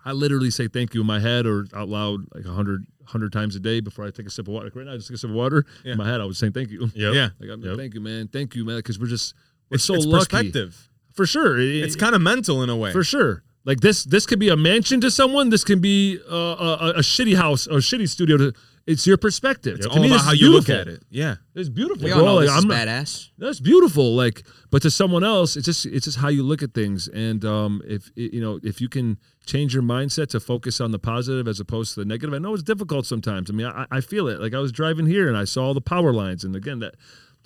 [0.04, 3.32] I literally say thank you in my head or out loud like a hundred hundred
[3.32, 4.66] times a day before I take a sip of water.
[4.66, 5.64] Like right now, I just take a sip of water.
[5.84, 5.92] Yeah.
[5.92, 6.90] In my head, I was saying thank you.
[6.94, 7.14] Yep.
[7.14, 7.28] Yeah.
[7.40, 7.76] Like, I'm, Yep.
[7.76, 8.28] thank you, man.
[8.28, 8.76] Thank you, man.
[8.76, 9.34] Because we're just
[9.70, 10.88] we're It's, so it's lucky perspective.
[11.14, 11.58] for sure.
[11.58, 12.92] It- It's kind of mental in a way.
[12.92, 13.42] for sure.
[13.64, 15.50] Like this, this could be a mansion to someone.
[15.50, 18.36] This can be a, a, a shitty house, a shitty studio.
[18.38, 18.52] To
[18.92, 19.77] it's your perspective.
[19.77, 21.03] It's To all me, about this how is you look at it.
[21.11, 21.37] Yeah.
[21.55, 23.29] It's beautiful, we all know Like, this I'm not- badass.
[23.38, 24.14] that's beautiful.
[24.16, 27.07] Like, but to someone else, it's just it's just how you look at things.
[27.09, 30.98] And um, if you know, if you can change your mindset to focus on the
[30.98, 33.51] positive as opposed to the negative, I know it's difficult sometimes.
[33.51, 34.40] I mean, I, I feel it.
[34.40, 36.94] Like I was driving here and I saw all the power lines, and again, that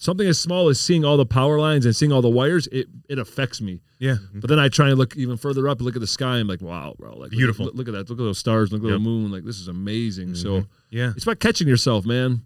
[0.02, 2.88] something as small as seeing all the power lines and seeing all the wires, it
[3.08, 3.80] it affects me.
[3.98, 4.16] Yeah.
[4.34, 6.38] But then I try and look even further up, look at the sky.
[6.38, 7.66] I'm like, wow, bro, like Beautiful.
[7.66, 8.10] Look, look at that.
[8.10, 8.72] Look at those stars.
[8.72, 8.94] Look at Yep.
[8.94, 9.30] the moon.
[9.30, 10.34] Like this is amazing.
[10.34, 11.12] So Yeah.
[11.16, 12.42] it's about catching yourself, man.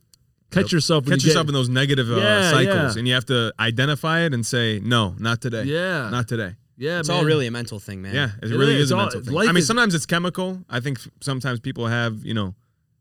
[0.51, 1.05] Catch yourself.
[1.05, 2.99] When Catch you yourself get, in those negative uh, Yeah, cycles, yeah.
[3.01, 5.65] and you have to identify it and say, "No, not today.
[5.65, 6.09] Yeah.
[6.11, 7.17] not today." yeah, It's man.
[7.19, 8.15] all really a mental thing, man.
[8.15, 8.83] Yeah, it, It really is.
[8.85, 9.37] is a All- mental thing.
[9.39, 10.63] I mean, is- sometimes it's chemical.
[10.71, 12.55] I think sometimes people have, you know,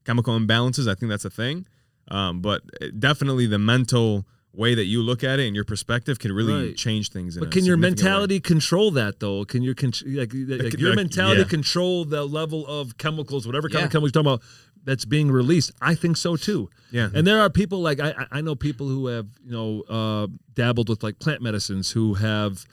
[0.05, 0.87] chemical imbalances.
[0.87, 1.67] I think that's a thing.
[2.09, 4.25] Um, but it- definitely the mental
[4.57, 6.75] way that you look at it and your perspective can really Right.
[6.77, 7.35] change things.
[7.35, 8.03] In But can your significant way.
[8.11, 9.45] mentality control that though?
[9.45, 11.47] Can your con- like, like your mentality yeah.
[11.47, 13.85] control the level of chemicals, whatever kind Yeah.
[13.85, 14.41] of chemicals you're talking about,
[14.83, 15.71] that's being released?
[15.81, 16.69] I think so too.
[16.91, 17.09] Yeah.
[17.13, 20.27] And there are people like I I- I know people who have you know uh,
[20.53, 22.65] dabbled with like plant medicines who have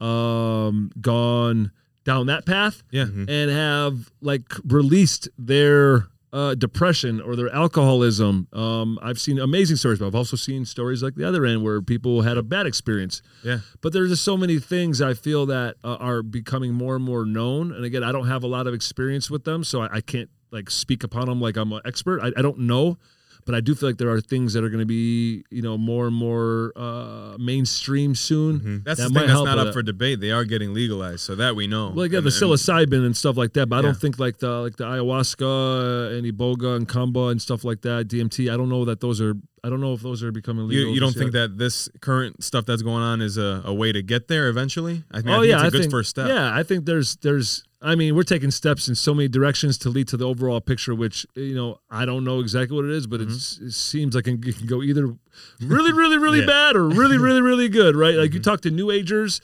[0.00, 1.70] um, gone
[2.04, 3.06] down that path Yeah.
[3.28, 8.46] and have like released their uh, depression or their alcoholism.
[8.52, 11.80] Um, I've seen amazing stories, but I've also seen stories like the other end where
[11.80, 13.22] people had a bad experience.
[13.42, 13.60] Yeah.
[13.80, 17.24] But there's just so many things I feel that uh, are becoming more and more
[17.24, 17.72] known.
[17.72, 20.28] And again, I don't have a lot of experience with them, so I, I can't
[20.50, 22.20] like speak upon them like I'm an expert.
[22.20, 22.98] I, I don't know.
[23.46, 25.78] But I do feel like there are things that are going to be, you know,
[25.78, 28.82] more and more uh, mainstream soon.
[28.84, 30.20] That's That the thing that's not up for debate.
[30.20, 31.92] They are getting legalized, so that we know.
[31.94, 34.50] Well, yeah, And- the psilocybin and stuff like that, but I don't think like the
[34.50, 38.52] like the ayahuasca and iboga and kambo and stuff like that, DMT.
[38.52, 39.34] I don't know that those are.
[39.64, 40.88] I don't know if those are becoming legal.
[40.88, 41.50] You, you don't think yet.
[41.50, 45.02] that this current stuff that's going on is a, a way to get there eventually?
[45.10, 46.28] I mean, I oh think yeah, it's a I good think, first step.
[46.28, 47.64] Yeah, I think there's there's.
[47.82, 50.94] I mean, we're taking steps in so many directions to lead to the overall picture,
[50.94, 53.30] which you know I don't know exactly what it is, but Mm-hmm.
[53.32, 55.14] it's, it seems like it can go either
[55.60, 56.46] really, really, really Yeah.
[56.46, 58.14] bad or really, really, really good, right?
[58.14, 58.36] Like Mm-hmm.
[58.36, 59.40] you talk to New Agers,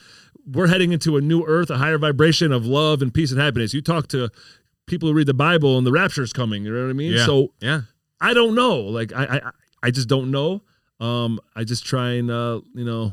[0.51, 3.75] we're heading into a new earth, a higher vibration of love and peace and happiness.
[3.75, 4.31] You talk to
[4.87, 6.65] people who read the Bible and the rapture's coming.
[6.65, 7.13] You know what I mean?
[7.13, 7.27] Yeah.
[7.27, 7.83] So yeah.
[8.21, 8.81] I don't know.
[8.81, 9.51] Like I, I,
[9.85, 10.63] I just don't know.
[11.01, 13.13] Um, I just try and uh, you know,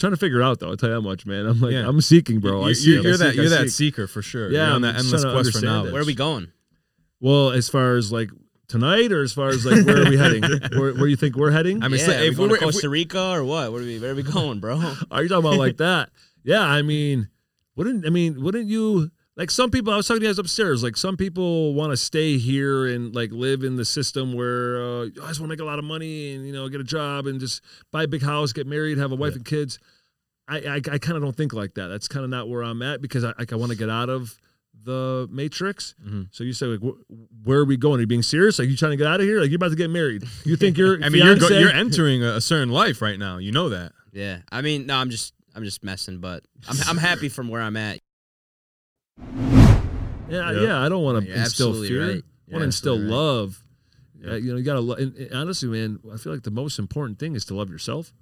[0.00, 0.70] trying to figure out though.
[0.70, 1.46] I'll tell you how much, man.
[1.46, 1.86] I'm like, Yeah.
[1.88, 2.64] I'm seeking, bro.
[2.64, 3.70] I You- seek, you're, I you're that seek, I you're that seek.
[3.94, 4.50] seeker for sure.
[4.50, 5.92] Yeah, you're on I'm that just endless trying to quest for understand it.
[5.92, 6.52] Where are we going?
[7.20, 8.30] Well, as far as like
[8.66, 10.42] tonight, or as far as like where are we heading?
[10.78, 11.82] Where, where you think we're heading?
[11.82, 13.30] I mean, yeah, so are we if we going were, to if we- Costa Rica
[13.30, 13.72] or what?
[13.72, 14.76] Where are we, where are we going, bro?
[15.10, 16.10] Are you talking about like that?
[16.44, 17.28] Yeah, I mean,
[17.76, 19.10] wouldn't I mean, wouldn't you
[19.40, 19.92] like some people?
[19.92, 20.82] I was talking to you guys upstairs.
[20.82, 25.04] Like some people want to stay here and like live in the system where uh,
[25.06, 27.26] I just want to make a lot of money and you know get a job
[27.26, 29.78] and just buy a big house, get married, have a wife and kids.
[30.46, 31.88] I I, I kind of don't think like that.
[31.88, 34.08] That's kind of not where I'm at because I like I want to get out
[34.08, 34.36] of
[34.82, 35.94] the matrix.
[36.06, 36.28] Mhm.
[36.32, 37.98] So you say like, wh- where are we going?
[37.98, 38.58] Are you being serious?
[38.58, 39.40] Like you trying to get out of here?
[39.40, 40.24] Like you're about to get married?
[40.44, 40.96] You think you're?
[41.04, 43.38] I mean, you're go, you're entering a, a certain life right now.
[43.38, 43.92] You know that.
[44.12, 47.60] yeah, I mean, no, I'm just I'm just messing, but I'm I'm happy from where
[47.62, 48.00] I'm at.
[50.28, 50.62] Yeah, Yep.
[50.62, 50.80] yeah.
[50.80, 52.00] I don't want to instill fear.
[52.14, 52.22] right.
[52.48, 53.08] I want to instill right.
[53.08, 53.62] love.
[54.26, 54.80] Uh, you know, you gotta.
[54.80, 57.70] Lo- and, and honestly, man, I feel like the most important thing is to love
[57.70, 58.12] yourself.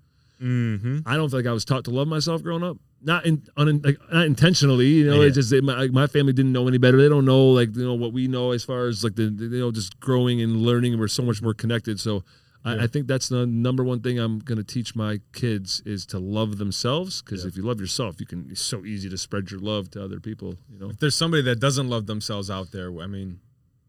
[0.43, 1.01] Mm-hmm.
[1.05, 2.77] I don't feel like I was taught to love myself growing up.
[3.03, 4.87] Not in, un, like, not intentionally.
[4.87, 5.27] You know, Yeah.
[5.29, 6.97] it's just that my, like, my family didn't know any better.
[7.01, 9.45] They don't know like you know what we know as far as like the, the
[9.47, 10.99] you know just growing and learning.
[10.99, 11.99] We're so much more connected.
[12.01, 12.23] So
[12.69, 12.87] I I, Yeah.
[12.87, 16.59] Think that's the number one thing I'm going to teach my kids is to love
[16.59, 17.23] themselves.
[17.23, 18.49] Because if you love yourself, you can.
[18.51, 20.57] It's so easy to spread your love to other people.
[20.73, 23.41] You know, If there's somebody that doesn't love themselves out there, I mean,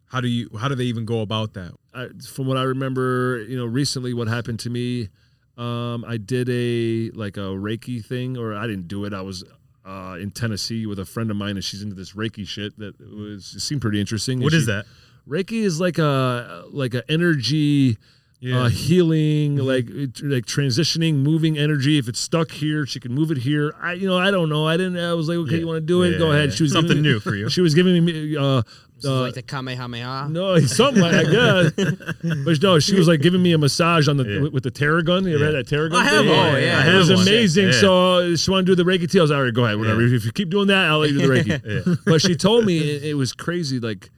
[0.08, 1.74] how do you how do they even go about that?
[1.94, 5.10] I, from what I remember, you know, recently what happened to me,
[5.58, 9.14] um, I did a like a Reiki thing, or I didn't do it.
[9.14, 9.44] I was
[9.86, 12.78] uh, in Tennessee with a friend of mine, and she's into this Reiki shit.
[12.80, 14.40] That was it seemed pretty interesting.
[14.40, 14.86] What And is she- that?
[15.28, 17.98] Reiki is like a like a energy.
[18.42, 18.62] Yeah.
[18.64, 21.98] Uh, healing, like it- like transitioning, moving energy.
[21.98, 23.74] If it's stuck here, she can move it here.
[23.82, 24.66] I, you know, I don't know.
[24.66, 24.98] I didn't.
[24.98, 25.58] I was like, okay, Yeah.
[25.60, 26.18] you want to do it?
[26.18, 26.50] Go Yeah, ahead.
[26.52, 26.56] yeah.
[26.56, 27.50] She was Something giving me- new for you.
[27.50, 28.62] She was giving me, uh,
[29.04, 30.30] uh, like the Kamehameha.
[30.30, 32.14] no, something like that.
[32.46, 34.42] but no, she was like giving me a massage on the Yeah.
[34.42, 35.28] with, with the Theragun.
[35.28, 35.62] You ever had Yeah.
[35.62, 35.96] that Theragun?
[35.96, 36.30] I have thing?
[36.30, 36.56] one.
[36.56, 36.94] Oh, yeah.
[36.94, 37.22] It was one.
[37.22, 37.66] amazing.
[37.68, 37.72] Yeah.
[37.82, 39.20] So she wanted to do the Reiki tea.
[39.20, 40.02] I was like, all right, go ahead, whatever.
[40.06, 40.16] Yeah.
[40.16, 41.86] If you keep doing that, I'll let you do the Reiki.
[41.88, 41.96] Yeah.
[42.06, 43.80] But she told me it, it was crazy.
[43.82, 44.10] Like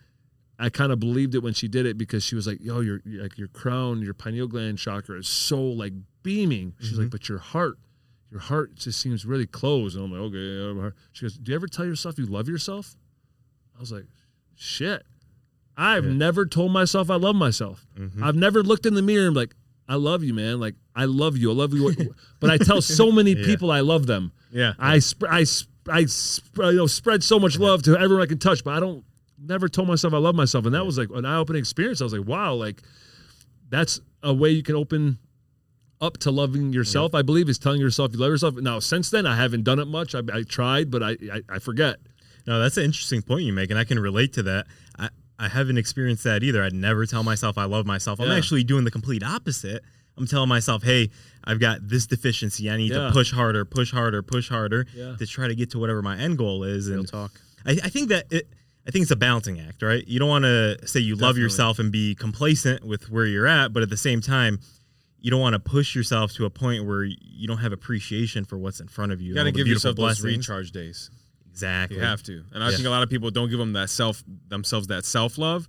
[0.63, 3.01] I kind of believed it when she did it because she was like, "Yo, your
[3.05, 5.93] like your crown, your pineal gland chakra is so like
[6.23, 7.01] beaming." She's Mm-hmm.
[7.01, 7.77] like, "But your heart,
[8.29, 11.37] your heart just seems really closed." And I'm like, "Okay." yeah, my heart." She goes,
[11.37, 12.95] "Do you ever tell yourself you love yourself?"
[13.75, 14.05] I was like,
[14.55, 15.03] "Shit."
[15.77, 16.11] I've Yeah.
[16.13, 17.87] never told myself I love myself.
[17.97, 18.21] Mhm.
[18.21, 19.55] I've never looked in the mirror and like,
[19.87, 20.59] I love you, man.
[20.59, 21.49] Like, I love you.
[21.49, 22.13] I love you.
[22.39, 23.45] but I tell so many Yeah.
[23.45, 24.31] people I love them.
[24.51, 24.73] Yeah.
[24.77, 28.27] I sp- I sp- I sp- you know spread so much love to everyone I
[28.27, 29.03] can touch, but I don't
[29.43, 32.01] never told myself I love myself, and that was like an eye opening experience.
[32.01, 32.81] I was like, wow, like
[33.69, 35.17] that's a way you can open
[35.99, 37.13] up to loving yourself.
[37.13, 38.55] I believe is telling yourself you love yourself.
[38.55, 40.15] Now, since then, I haven't done it much.
[40.15, 41.97] I, I tried, but I, I I forget.
[42.47, 44.65] No, that's an interesting point you make, and I can relate to that.
[44.97, 46.63] I, I haven't experienced that either.
[46.63, 48.19] I'd never tell myself I love myself.
[48.19, 48.35] I'm Yeah.
[48.37, 49.83] actually doing the complete opposite.
[50.17, 51.09] I'm telling myself, hey,
[51.43, 52.69] I've got this deficiency.
[52.69, 53.07] I need Yeah.
[53.07, 55.15] to push harder, push harder, push harder Yeah.
[55.17, 56.89] to try to get to whatever my end goal is.
[56.89, 57.39] Real And talk.
[57.65, 58.47] I, I think that it,
[58.87, 60.05] I think it's a balancing act, right?
[60.07, 61.41] You don't want to say you love Definitely.
[61.43, 64.59] yourself and be complacent with where you're at, but at the same time,
[65.19, 68.57] you don't want to push yourself to a point where you don't have appreciation for
[68.57, 69.29] what's in front of you.
[69.29, 70.47] You got to give beautiful yourself those blessings.
[70.49, 71.11] recharge days.
[71.51, 71.97] Exactly.
[71.97, 72.75] You have to, and I Yeah.
[72.77, 75.67] think a lot of people don't give them that self themselves that self love,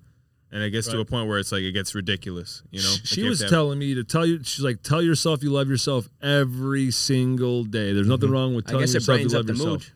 [0.51, 2.62] and it gets to a point where it's like it gets ridiculous.
[2.70, 4.40] You know, She- Like she you have was have- telling me to tell you.
[4.42, 7.92] She's like, tell yourself you love yourself every single day.
[7.92, 8.33] There's nothing mm-hmm.
[8.33, 9.68] wrong with telling yourself you love yourself.
[9.68, 9.87] mood.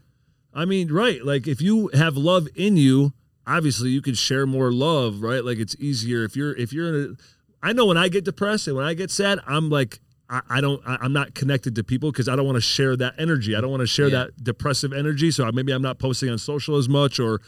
[0.57, 1.25] I mean, right.
[1.25, 3.13] Like if you have love in you,
[3.47, 5.45] obviously you can share more love, right?
[5.45, 8.67] Like it's easier if you're if you're in a I know when I get depressed
[8.67, 11.85] and when I get sad, I'm like I, I don't I, I'm not connected to
[11.85, 13.55] people because I don't want to share that energy.
[13.55, 14.25] I don't want to share Yeah.
[14.25, 15.31] that depressive energy.
[15.31, 17.41] So maybe I'm not posting on social as much or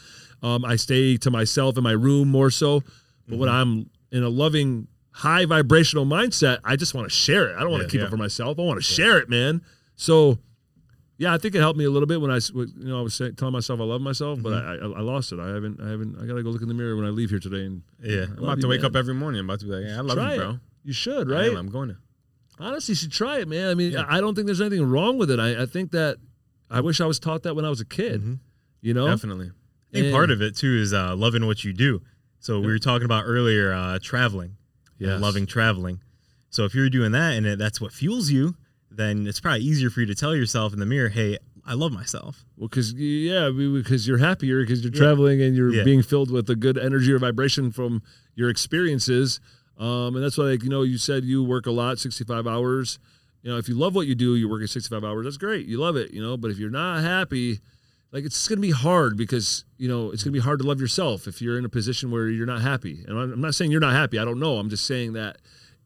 [0.43, 2.83] um, I stay to myself in my room more so.
[3.27, 7.55] But when I'm in a loving high vibrational mindset, I just want to share it.
[7.57, 7.91] I don't want to Yeah.
[7.91, 8.07] keep Yeah.
[8.07, 8.57] it for myself.
[8.59, 9.61] I want to share it, man.
[9.95, 10.37] So
[11.19, 13.13] yeah, I think it helped me a little bit when I, you know, I was
[13.13, 15.39] saying, telling myself I love myself, but I, I, I lost it.
[15.39, 17.39] I haven't, I haven't, I gotta go look in the mirror when I leave here
[17.39, 17.65] today.
[17.65, 18.23] And Yeah.
[18.37, 19.39] I'm about to wake up every morning.
[19.41, 20.43] I'm about to be like, hey, I love Try you, it.
[20.45, 20.59] bro.
[20.85, 21.51] You should, I right?
[21.51, 21.57] am.
[21.57, 21.97] I'm going to.
[22.57, 23.69] Honestly, you should try it, man.
[23.69, 24.05] I mean, Yeah.
[24.07, 25.39] I don't think there's anything wrong with it.
[25.39, 26.17] I, I think that
[26.71, 28.21] I wish I was taught that when I was a kid.
[28.23, 28.39] Mhm.
[28.81, 29.47] You know, Definitely.
[29.47, 32.01] I think And- part of it too is uh, loving what you do.
[32.39, 34.55] So we were talking about earlier uh, traveling,
[34.97, 35.19] Yes.
[35.21, 35.99] loving traveling.
[36.49, 38.55] So if you're doing that and it, that's what fuels you,
[38.91, 41.91] then it's probably easier for you to tell yourself in the mirror, "Hey, I love
[41.91, 44.99] myself." Well, because yeah, because you're happier because you're Yeah.
[44.99, 45.83] traveling and you're Yeah.
[45.83, 48.01] being filled with a good energy or vibration from
[48.35, 49.39] your experiences.
[49.77, 52.99] Um, and that's why, like you know, you said you work a lot, 65 hours.
[53.43, 55.23] You know, if you love what you do, you're working 65 hours.
[55.23, 55.65] That's great.
[55.67, 56.11] You love it.
[56.13, 57.59] You know, but if you're not happy,
[58.11, 60.65] like it's going to be hard because you know it's going to be hard to
[60.67, 63.03] love yourself if you're in a position where you're not happy.
[63.07, 64.17] And I'm I'm not saying you're not happy.
[64.19, 64.57] I don't know.
[64.57, 65.37] I'm just saying that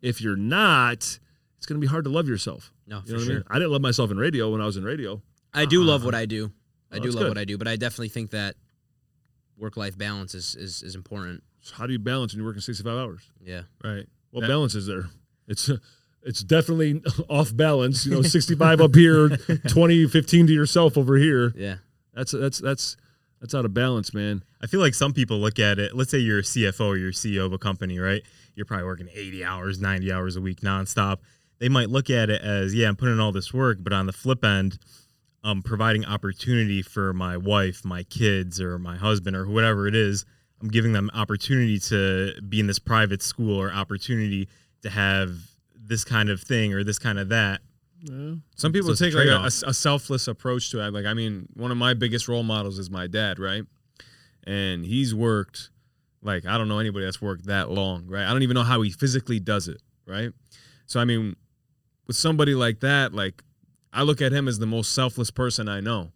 [0.02, 1.20] if you're not,
[1.64, 2.74] it's going to be hard to love yourself.
[2.86, 3.32] No, You for know what sure.
[3.32, 3.44] I mean?
[3.52, 5.22] I didn't love myself in radio when I was in radio.
[5.54, 6.08] I do love uh-huh.
[6.08, 6.52] what I do.
[6.92, 7.28] I Oh, do love good.
[7.30, 8.56] what I do, but I definitely think that
[9.58, 11.42] work life balance is, is is important.
[11.62, 13.22] So how do you balance when you're working 65 hours?
[13.42, 13.62] Yeah.
[13.82, 14.06] Right.
[14.32, 15.06] What That- balance is there?
[15.48, 15.70] It's
[16.24, 18.06] it's definitely off balance.
[18.06, 19.30] You know, 65 up here,
[19.70, 21.54] 20, 15 to yourself over here.
[21.56, 21.76] Yeah.
[22.14, 22.98] That's that's that's
[23.40, 24.44] that's out of balance, man.
[24.62, 25.96] I feel like some people look at it.
[25.96, 28.22] Let's say you're a CFO or you're CEO of a company, right?
[28.54, 31.18] You're probably working 80 hours, 90 hours a week nonstop.
[31.64, 34.06] They might look at it as, yeah, I'm putting in all this work, but on
[34.06, 34.78] the flip end,
[35.46, 40.26] I'm providing opportunity for my wife, my kids, or my husband, or whatever it is.
[40.62, 44.50] I'm giving them opportunity to be in this private school or opportunity
[44.82, 45.38] to have
[45.74, 47.62] this kind of thing or this kind of that.
[48.02, 48.34] Yeah.
[48.58, 50.92] Some people So it's a take like a, a- a selfless approach to it.
[50.94, 53.64] Like, I mean, one of my biggest role models is my dad, right?
[54.44, 55.70] And he's worked
[56.22, 58.26] like I don't know anybody that's worked that long, right?
[58.26, 60.34] I don't even know how he physically does it, right?
[60.88, 61.38] So I mean,
[62.08, 63.44] with somebody like that, like
[63.92, 66.12] I look at him as the most selfless person I know.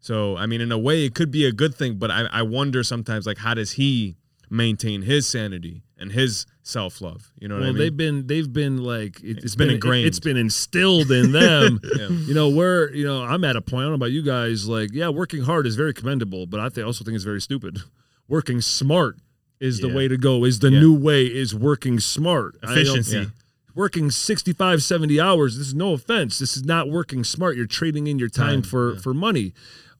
[0.00, 2.42] So I mean, in a way, it could be a good thing, but I, I
[2.42, 4.16] wonder sometimes like how does he
[4.50, 7.32] maintain his sanity and his self love.
[7.40, 7.78] You know what well, I mean?
[7.78, 10.06] they've been they've been like it, It's been ingrained.
[10.06, 11.80] It's been instilled in them.
[11.98, 12.08] Yeah.
[12.08, 13.80] You know, where you know I'm at a point.
[13.80, 14.68] I don't know about you guys.
[14.68, 17.78] Like, yeah, working hard is very commendable, but I think, also think it's very stupid.
[18.28, 19.18] Working smart
[19.60, 20.44] is the way to go.
[20.44, 20.80] Is the Yeah.
[20.80, 21.26] new way?
[21.26, 22.56] Is working smart?
[22.62, 23.30] I don't- Efficiency.
[23.74, 23.80] Yeah.
[23.80, 28.06] working 65 70 hours this is no offense this is not working smart you're trading
[28.06, 29.00] in your time, Time, for yeah.
[29.00, 29.52] for money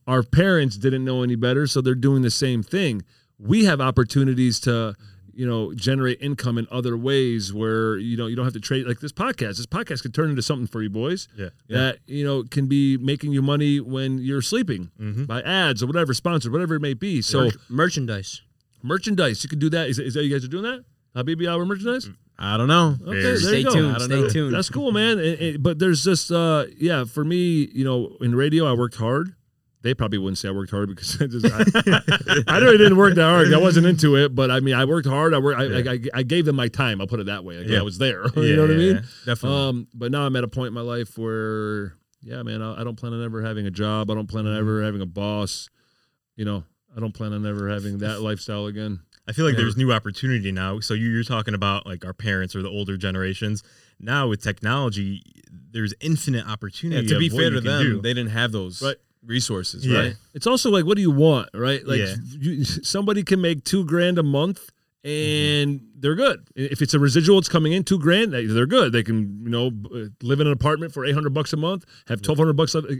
[0.06, 3.02] our parents didn't know any better so they're doing the same thing
[3.38, 4.94] we have opportunities to
[5.36, 8.86] you know generate income in other ways where you know you don't have to trade
[8.86, 11.48] like this podcast this podcast could turn into something for you boys Yeah.
[11.68, 15.26] that you know can be making you money when you're sleeping Mhm.
[15.26, 18.42] by ads or whatever sponsors whatever it may be so Merch- merchandise.
[18.82, 20.84] merchandise you can do that is, is that you guys are doing that
[21.16, 22.96] Habibi Hour merchandise I don't know.
[23.06, 23.70] Okay, there Stay you go.
[23.72, 24.00] tuned.
[24.02, 24.28] Stay know.
[24.28, 24.54] tuned.
[24.54, 25.18] That's cool, man.
[25.18, 28.96] And- and- but there's just, uh, yeah, for me, you know, in radio, I worked
[28.96, 29.34] hard.
[29.82, 33.14] They probably wouldn't say I worked hard because I, just, I, I really didn't work
[33.16, 33.52] that hard.
[33.52, 35.34] I wasn't into it, but I mean, I worked hard.
[35.34, 35.60] I worked.
[35.60, 37.00] I, I, I gave them my time.
[37.02, 37.58] I'll put it that way.
[37.58, 37.80] Like, Yeah.
[37.80, 38.24] I was there.
[38.36, 39.02] Yeah, you know what I mean?
[39.26, 39.58] Definitely.
[39.68, 41.92] Um, but now I'm at a point in my life where,
[42.22, 44.10] yeah, man, I, I don't plan on ever having a job.
[44.10, 45.68] I don't plan on ever having a boss.
[46.34, 46.64] You know,
[46.96, 49.00] I don't plan on ever having that lifestyle again.
[49.26, 49.62] I feel like Yeah.
[49.62, 50.80] there's new opportunity now.
[50.80, 53.62] So you- you're talking about like our parents or the older generations.
[53.98, 55.22] Now with technology,
[55.72, 57.06] there's infinite yeah, opportunity.
[57.08, 58.00] to be fair to them, do.
[58.02, 58.96] they didn't have those Right.
[59.24, 59.98] resources, Yeah.
[59.98, 60.16] right?
[60.34, 61.86] It's also like, what do you want, right?
[61.86, 62.16] Like, Yeah.
[62.38, 64.70] you, somebody can make two grand a month
[65.04, 65.70] mm-hmm.
[65.70, 66.42] and they're good.
[66.54, 68.32] If it's a residual, it's coming in two grand.
[68.34, 68.92] they- They're good.
[68.92, 71.86] They can, you know, uh, live in an apartment for eight hundred bucks a month,
[72.08, 72.74] have twelve hundred bucks.
[72.74, 72.88] left.
[72.90, 72.96] Uh,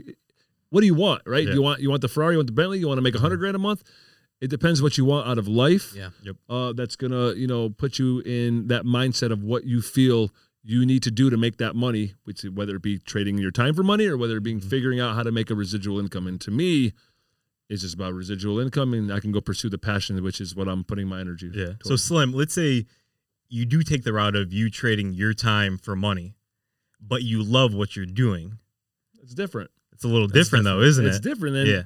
[0.69, 1.47] what do you want, right?
[1.47, 1.53] Yeah.
[1.53, 3.19] You want you want the Ferrari, you want the Bentley, you want to make a
[3.19, 3.41] hundred mm-hmm.
[3.41, 3.83] grand a month.
[4.41, 5.93] It depends what you want out of life.
[5.95, 6.09] Yeah.
[6.49, 10.29] Uh, that's gonna, you know, put you in that mindset of what you feel
[10.63, 13.73] you need to do to make that money, which whether it be trading your time
[13.73, 16.27] for money or whether it being figuring out how to make a residual income.
[16.27, 16.93] And to me,
[17.69, 20.67] it's just about residual income, and I can go pursue the passion, which is what
[20.67, 21.49] I'm putting my energy.
[21.53, 21.73] Yeah.
[21.83, 21.95] So.
[21.95, 22.85] Slim, let's say
[23.47, 26.35] you do take the route of you trading your time for money,
[26.99, 28.57] but you love what you're doing.
[29.21, 29.71] it's different.
[29.93, 31.17] It's a little That's different, though, isn't it's it?
[31.17, 31.55] It's different.
[31.55, 31.83] And Yeah.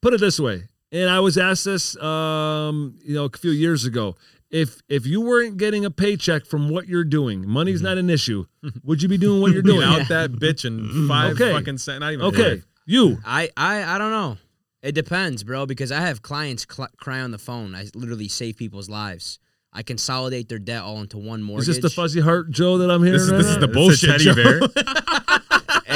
[0.00, 3.84] put it this way, and I was asked this, um, you know, a few years
[3.84, 4.16] ago.
[4.50, 7.84] If if you weren't getting a paycheck from what you're doing, money's Mm-hmm.
[7.84, 8.46] not an issue.
[8.82, 9.82] Would you be doing what you're doing?
[9.84, 11.52] Out that bitch in five Okay.
[11.52, 12.00] fucking cents.
[12.00, 13.18] Not even okay, you.
[13.24, 14.38] I, I I don't know.
[14.82, 15.66] It depends, bro.
[15.66, 17.76] Because I have clients cl- cry on the phone.
[17.76, 19.38] I literally save people's lives.
[19.72, 21.60] I consolidate their debt all into one more.
[21.60, 23.12] Is this the fuzzy heart Joe that I'm hearing?
[23.20, 25.38] This is- right this is the It's a bullshit, teddy Joe.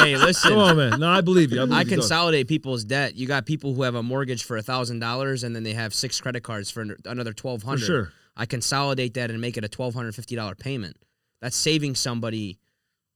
[0.05, 0.51] hey, listen.
[0.51, 1.01] Come on, man.
[1.01, 1.63] No, I believe you.
[1.63, 1.89] I, believe I you.
[1.89, 3.15] Consolidate people's debt.
[3.15, 5.95] You got people who have a mortgage for a thousand dollars, and then they have
[5.95, 8.13] six credit cards for another twelve for sure.
[8.37, 10.97] I consolidate that and make it a twelve hundred fifty dollar payment.
[11.41, 12.59] That's saving somebody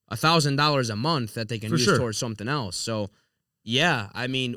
[0.09, 1.99] a thousand dollars a month that they can For use sure.
[1.99, 2.77] towards something else.
[2.77, 3.11] So,
[3.65, 4.57] yeah, I mean,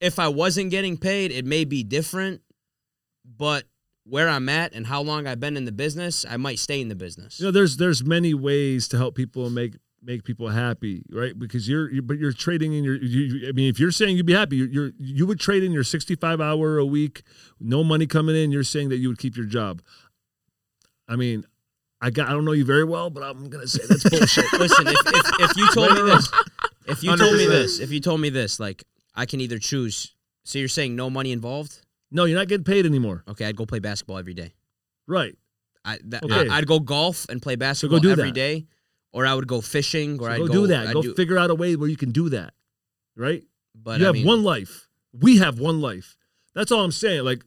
[0.00, 2.42] if I wasn't getting paid, it may be different,
[3.24, 3.64] but
[4.04, 6.88] where I'm at and how long I've been in the business, I might stay in
[6.88, 7.38] the business.
[7.38, 11.38] You know, there's there's many ways to help people make make people happy, right?
[11.38, 12.96] Because you're, you but you're trading in your.
[12.96, 15.72] You, I mean, if you're saying you'd be happy, you're, you're you would trade in
[15.72, 17.22] your 65 hour a week,
[17.60, 18.50] no money coming in.
[18.52, 19.82] You're saying that you would keep your job.
[21.08, 21.44] I mean,
[22.00, 24.52] I got I don't know you very well, but I'm gonna say that's bullshit.
[24.54, 26.30] Listen, if, if, if you told me this,
[26.86, 28.84] if you told me this, if you told me this, like
[29.14, 30.14] I can either choose.
[30.44, 31.80] So you're saying no money involved?
[32.10, 34.52] no, you're not getting paid anymore, Okay, I'd go play basketball every day.
[35.06, 35.34] right?
[35.84, 36.48] I, that, Okay.
[36.48, 38.34] I, would go golf and play basketball do every that.
[38.34, 38.66] day,
[39.12, 40.88] or I would go fishing, or So I'd go, go, do that.
[40.88, 42.54] I'd Go do- figure out a way where you can do that,
[43.16, 43.42] right?
[43.74, 44.88] but you I have mean, one life.
[45.12, 46.16] We have one life.
[46.54, 47.24] That's all I'm saying.
[47.24, 47.42] Like,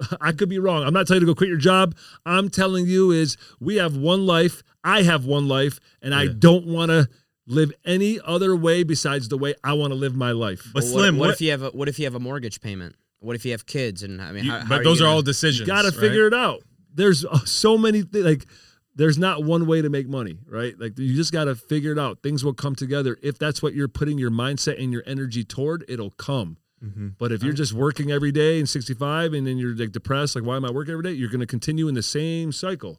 [0.20, 0.82] I could be wrong.
[0.84, 1.94] I'm not telling you to go quit your job.
[2.24, 4.62] I'm telling you is we have one life.
[4.82, 7.08] I have one life, and I don't want to
[7.46, 10.62] live any other way besides the way I want to live my life.
[10.72, 12.60] But well, Slim, what, what, if you have a, what if you have a mortgage
[12.60, 12.94] payment?
[13.18, 14.02] What if you have kids?
[14.02, 15.60] And I mean, You- how, how but you those are gonna- all decisions.
[15.60, 15.96] You got to right?
[15.98, 16.62] figure it out.
[16.94, 18.24] There's uh, so many things.
[18.24, 18.46] Like,
[18.94, 20.74] there's not one way to make money, right?
[20.78, 22.22] Like, you just got to figure it out.
[22.22, 23.16] Things will come together.
[23.22, 26.56] If that's what you're putting your mindset and your energy toward, it'll come.
[26.84, 27.14] Mhm.
[27.18, 30.44] But if you're just working every day and 65 and then you're like depressed, like,
[30.44, 31.12] why am I working every day?
[31.12, 32.98] You're going to continue in the same cycle.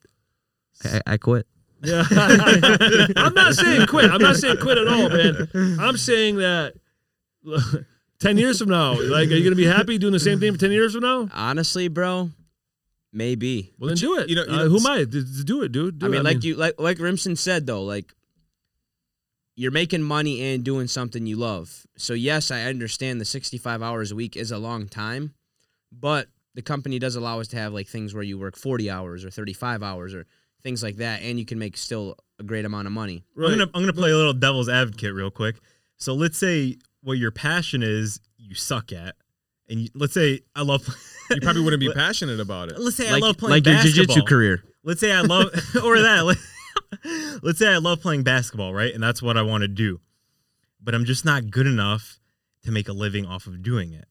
[0.85, 1.47] I, I quit.
[1.83, 2.03] Yeah.
[2.11, 4.11] I'm not saying quit.
[4.11, 5.77] I'm not saying quit at all, man.
[5.79, 6.75] I'm saying that
[8.19, 10.53] 10 years from now, like, are you going to be happy doing the same thing
[10.53, 11.27] for 10 years from now?
[11.33, 12.29] Honestly, bro,
[13.13, 13.73] maybe.
[13.79, 14.29] Well, then do it.
[14.29, 15.03] you know- you Uh, know, who am I?
[15.05, 15.99] Do it, dude.
[15.99, 16.11] Do I it.
[16.11, 18.13] mean, like you, like like Rimson said though, like
[19.55, 21.85] you're making money and doing something you love.
[21.97, 25.33] So yes, I understand the 65 hours a week is a long time,
[25.91, 29.23] but the company does allow us to have like things where you work 40 hours
[29.25, 30.25] or 35 hours or
[30.63, 33.23] things like that, and you can make still a great amount of money.
[33.35, 33.51] Right.
[33.51, 35.57] I'm gonna I'm gonna play a little devil's advocate real quick.
[35.97, 39.15] So let's say what your passion is, you suck at,
[39.71, 40.87] and you, let's say I love.
[41.31, 42.77] You probably wouldn't be passionate about it.
[42.79, 44.03] Let's say I like love playing like your basketball.
[44.05, 44.63] jiu-jitsu career.
[44.83, 45.47] Let's say I love
[45.83, 46.21] or that.
[46.25, 46.37] let-
[47.41, 48.93] Let's say I love playing basketball, right?
[48.93, 49.99] And that's what I want to do.
[50.83, 52.19] But I'm just not good enough
[52.63, 54.05] to make a living off of doing it.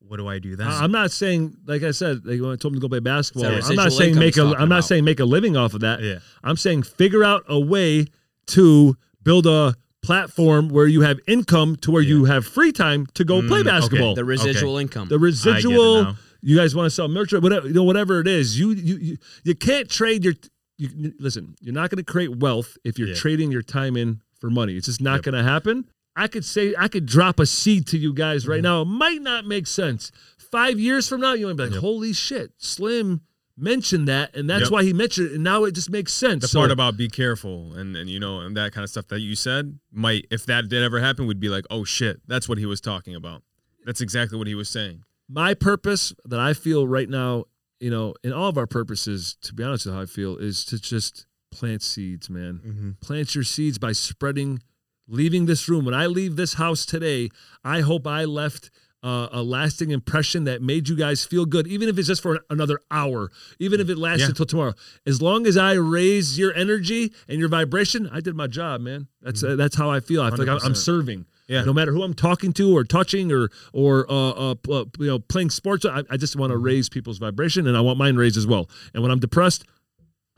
[0.00, 0.66] What do I do then?
[0.66, 2.98] I- I'm not saying, like I said, like when I told him to go play
[3.00, 3.50] basketball.
[3.52, 4.42] It's I'm not saying make he's a.
[4.46, 4.84] talking I'm not about.
[4.88, 6.02] saying make a living off of that.
[6.02, 6.18] yeah.
[6.42, 8.06] I'm saying figure out a way
[8.48, 9.74] to build a
[10.04, 13.66] platform where you have income to where you have free time to go play Mm,
[13.66, 13.70] okay.
[13.70, 14.14] basketball.
[14.14, 15.08] The residual income.
[15.08, 16.16] The I get it residual.
[16.42, 18.58] You guys want to sell merch, whatever you know, whatever it is.
[18.58, 20.34] You you you, you can't trade your.
[20.76, 23.14] You, you- listen, you're not going to create wealth if you're Yeah.
[23.14, 24.76] trading your time in for money.
[24.76, 25.22] It's just not Yep.
[25.24, 25.86] going to happen.
[26.16, 28.82] I could say I could drop a seed to you guys right now.
[28.82, 30.12] It might not make sense.
[30.36, 31.80] Five years from now, you might be like, Yep.
[31.80, 33.22] "Holy shit!" Slim
[33.56, 34.70] mentioned that, and that's Yep.
[34.72, 36.42] why he mentioned it, and now it just makes sense.
[36.42, 39.06] The So- part about be careful and, and you know and that kind of stuff
[39.08, 42.48] that you said might if that did ever happen we'd be like oh shit that's
[42.48, 43.42] what he was talking about
[43.84, 47.44] that's exactly what he was saying my purpose that I feel right now,
[47.80, 50.64] you know, in all of our purposes, to be honest with how I feel, is
[50.66, 52.60] to just plant seeds, man.
[52.66, 52.90] Mm-hmm.
[53.00, 54.62] Plant your seeds by spreading,
[55.08, 55.86] leaving this room.
[55.86, 57.30] When I leave this house today,
[57.64, 58.70] I hope I left
[59.04, 62.40] uh, a lasting impression that made you guys feel good, even if it's just for
[62.48, 64.28] another hour, even if it lasts Yeah.
[64.28, 64.72] until tomorrow.
[65.06, 69.08] As long as I raise your energy and your vibration, I did my job, man.
[69.22, 70.22] That's uh, that's how I feel.
[70.22, 70.76] I feel like I'm, I'm 100%.
[70.78, 71.26] serving.
[71.46, 71.62] Yeah.
[71.64, 75.18] No matter who I'm talking to or touching or or uh, uh, uh, you know
[75.18, 78.38] playing sports, I, I just want to raise people's vibration and I want mine raised
[78.38, 78.70] as well.
[78.94, 79.66] And when I'm depressed,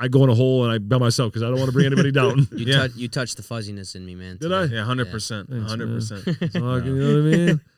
[0.01, 1.87] I go in a hole and I by myself because I don't want to bring
[1.87, 2.49] anybody down.
[2.57, 2.77] You Yeah.
[2.79, 4.39] touch you touched the fuzziness in me, man.
[4.39, 4.57] Did today.
[4.57, 4.64] I?
[4.64, 7.61] yeah 100% Thanks, 100% So, you know what I mean?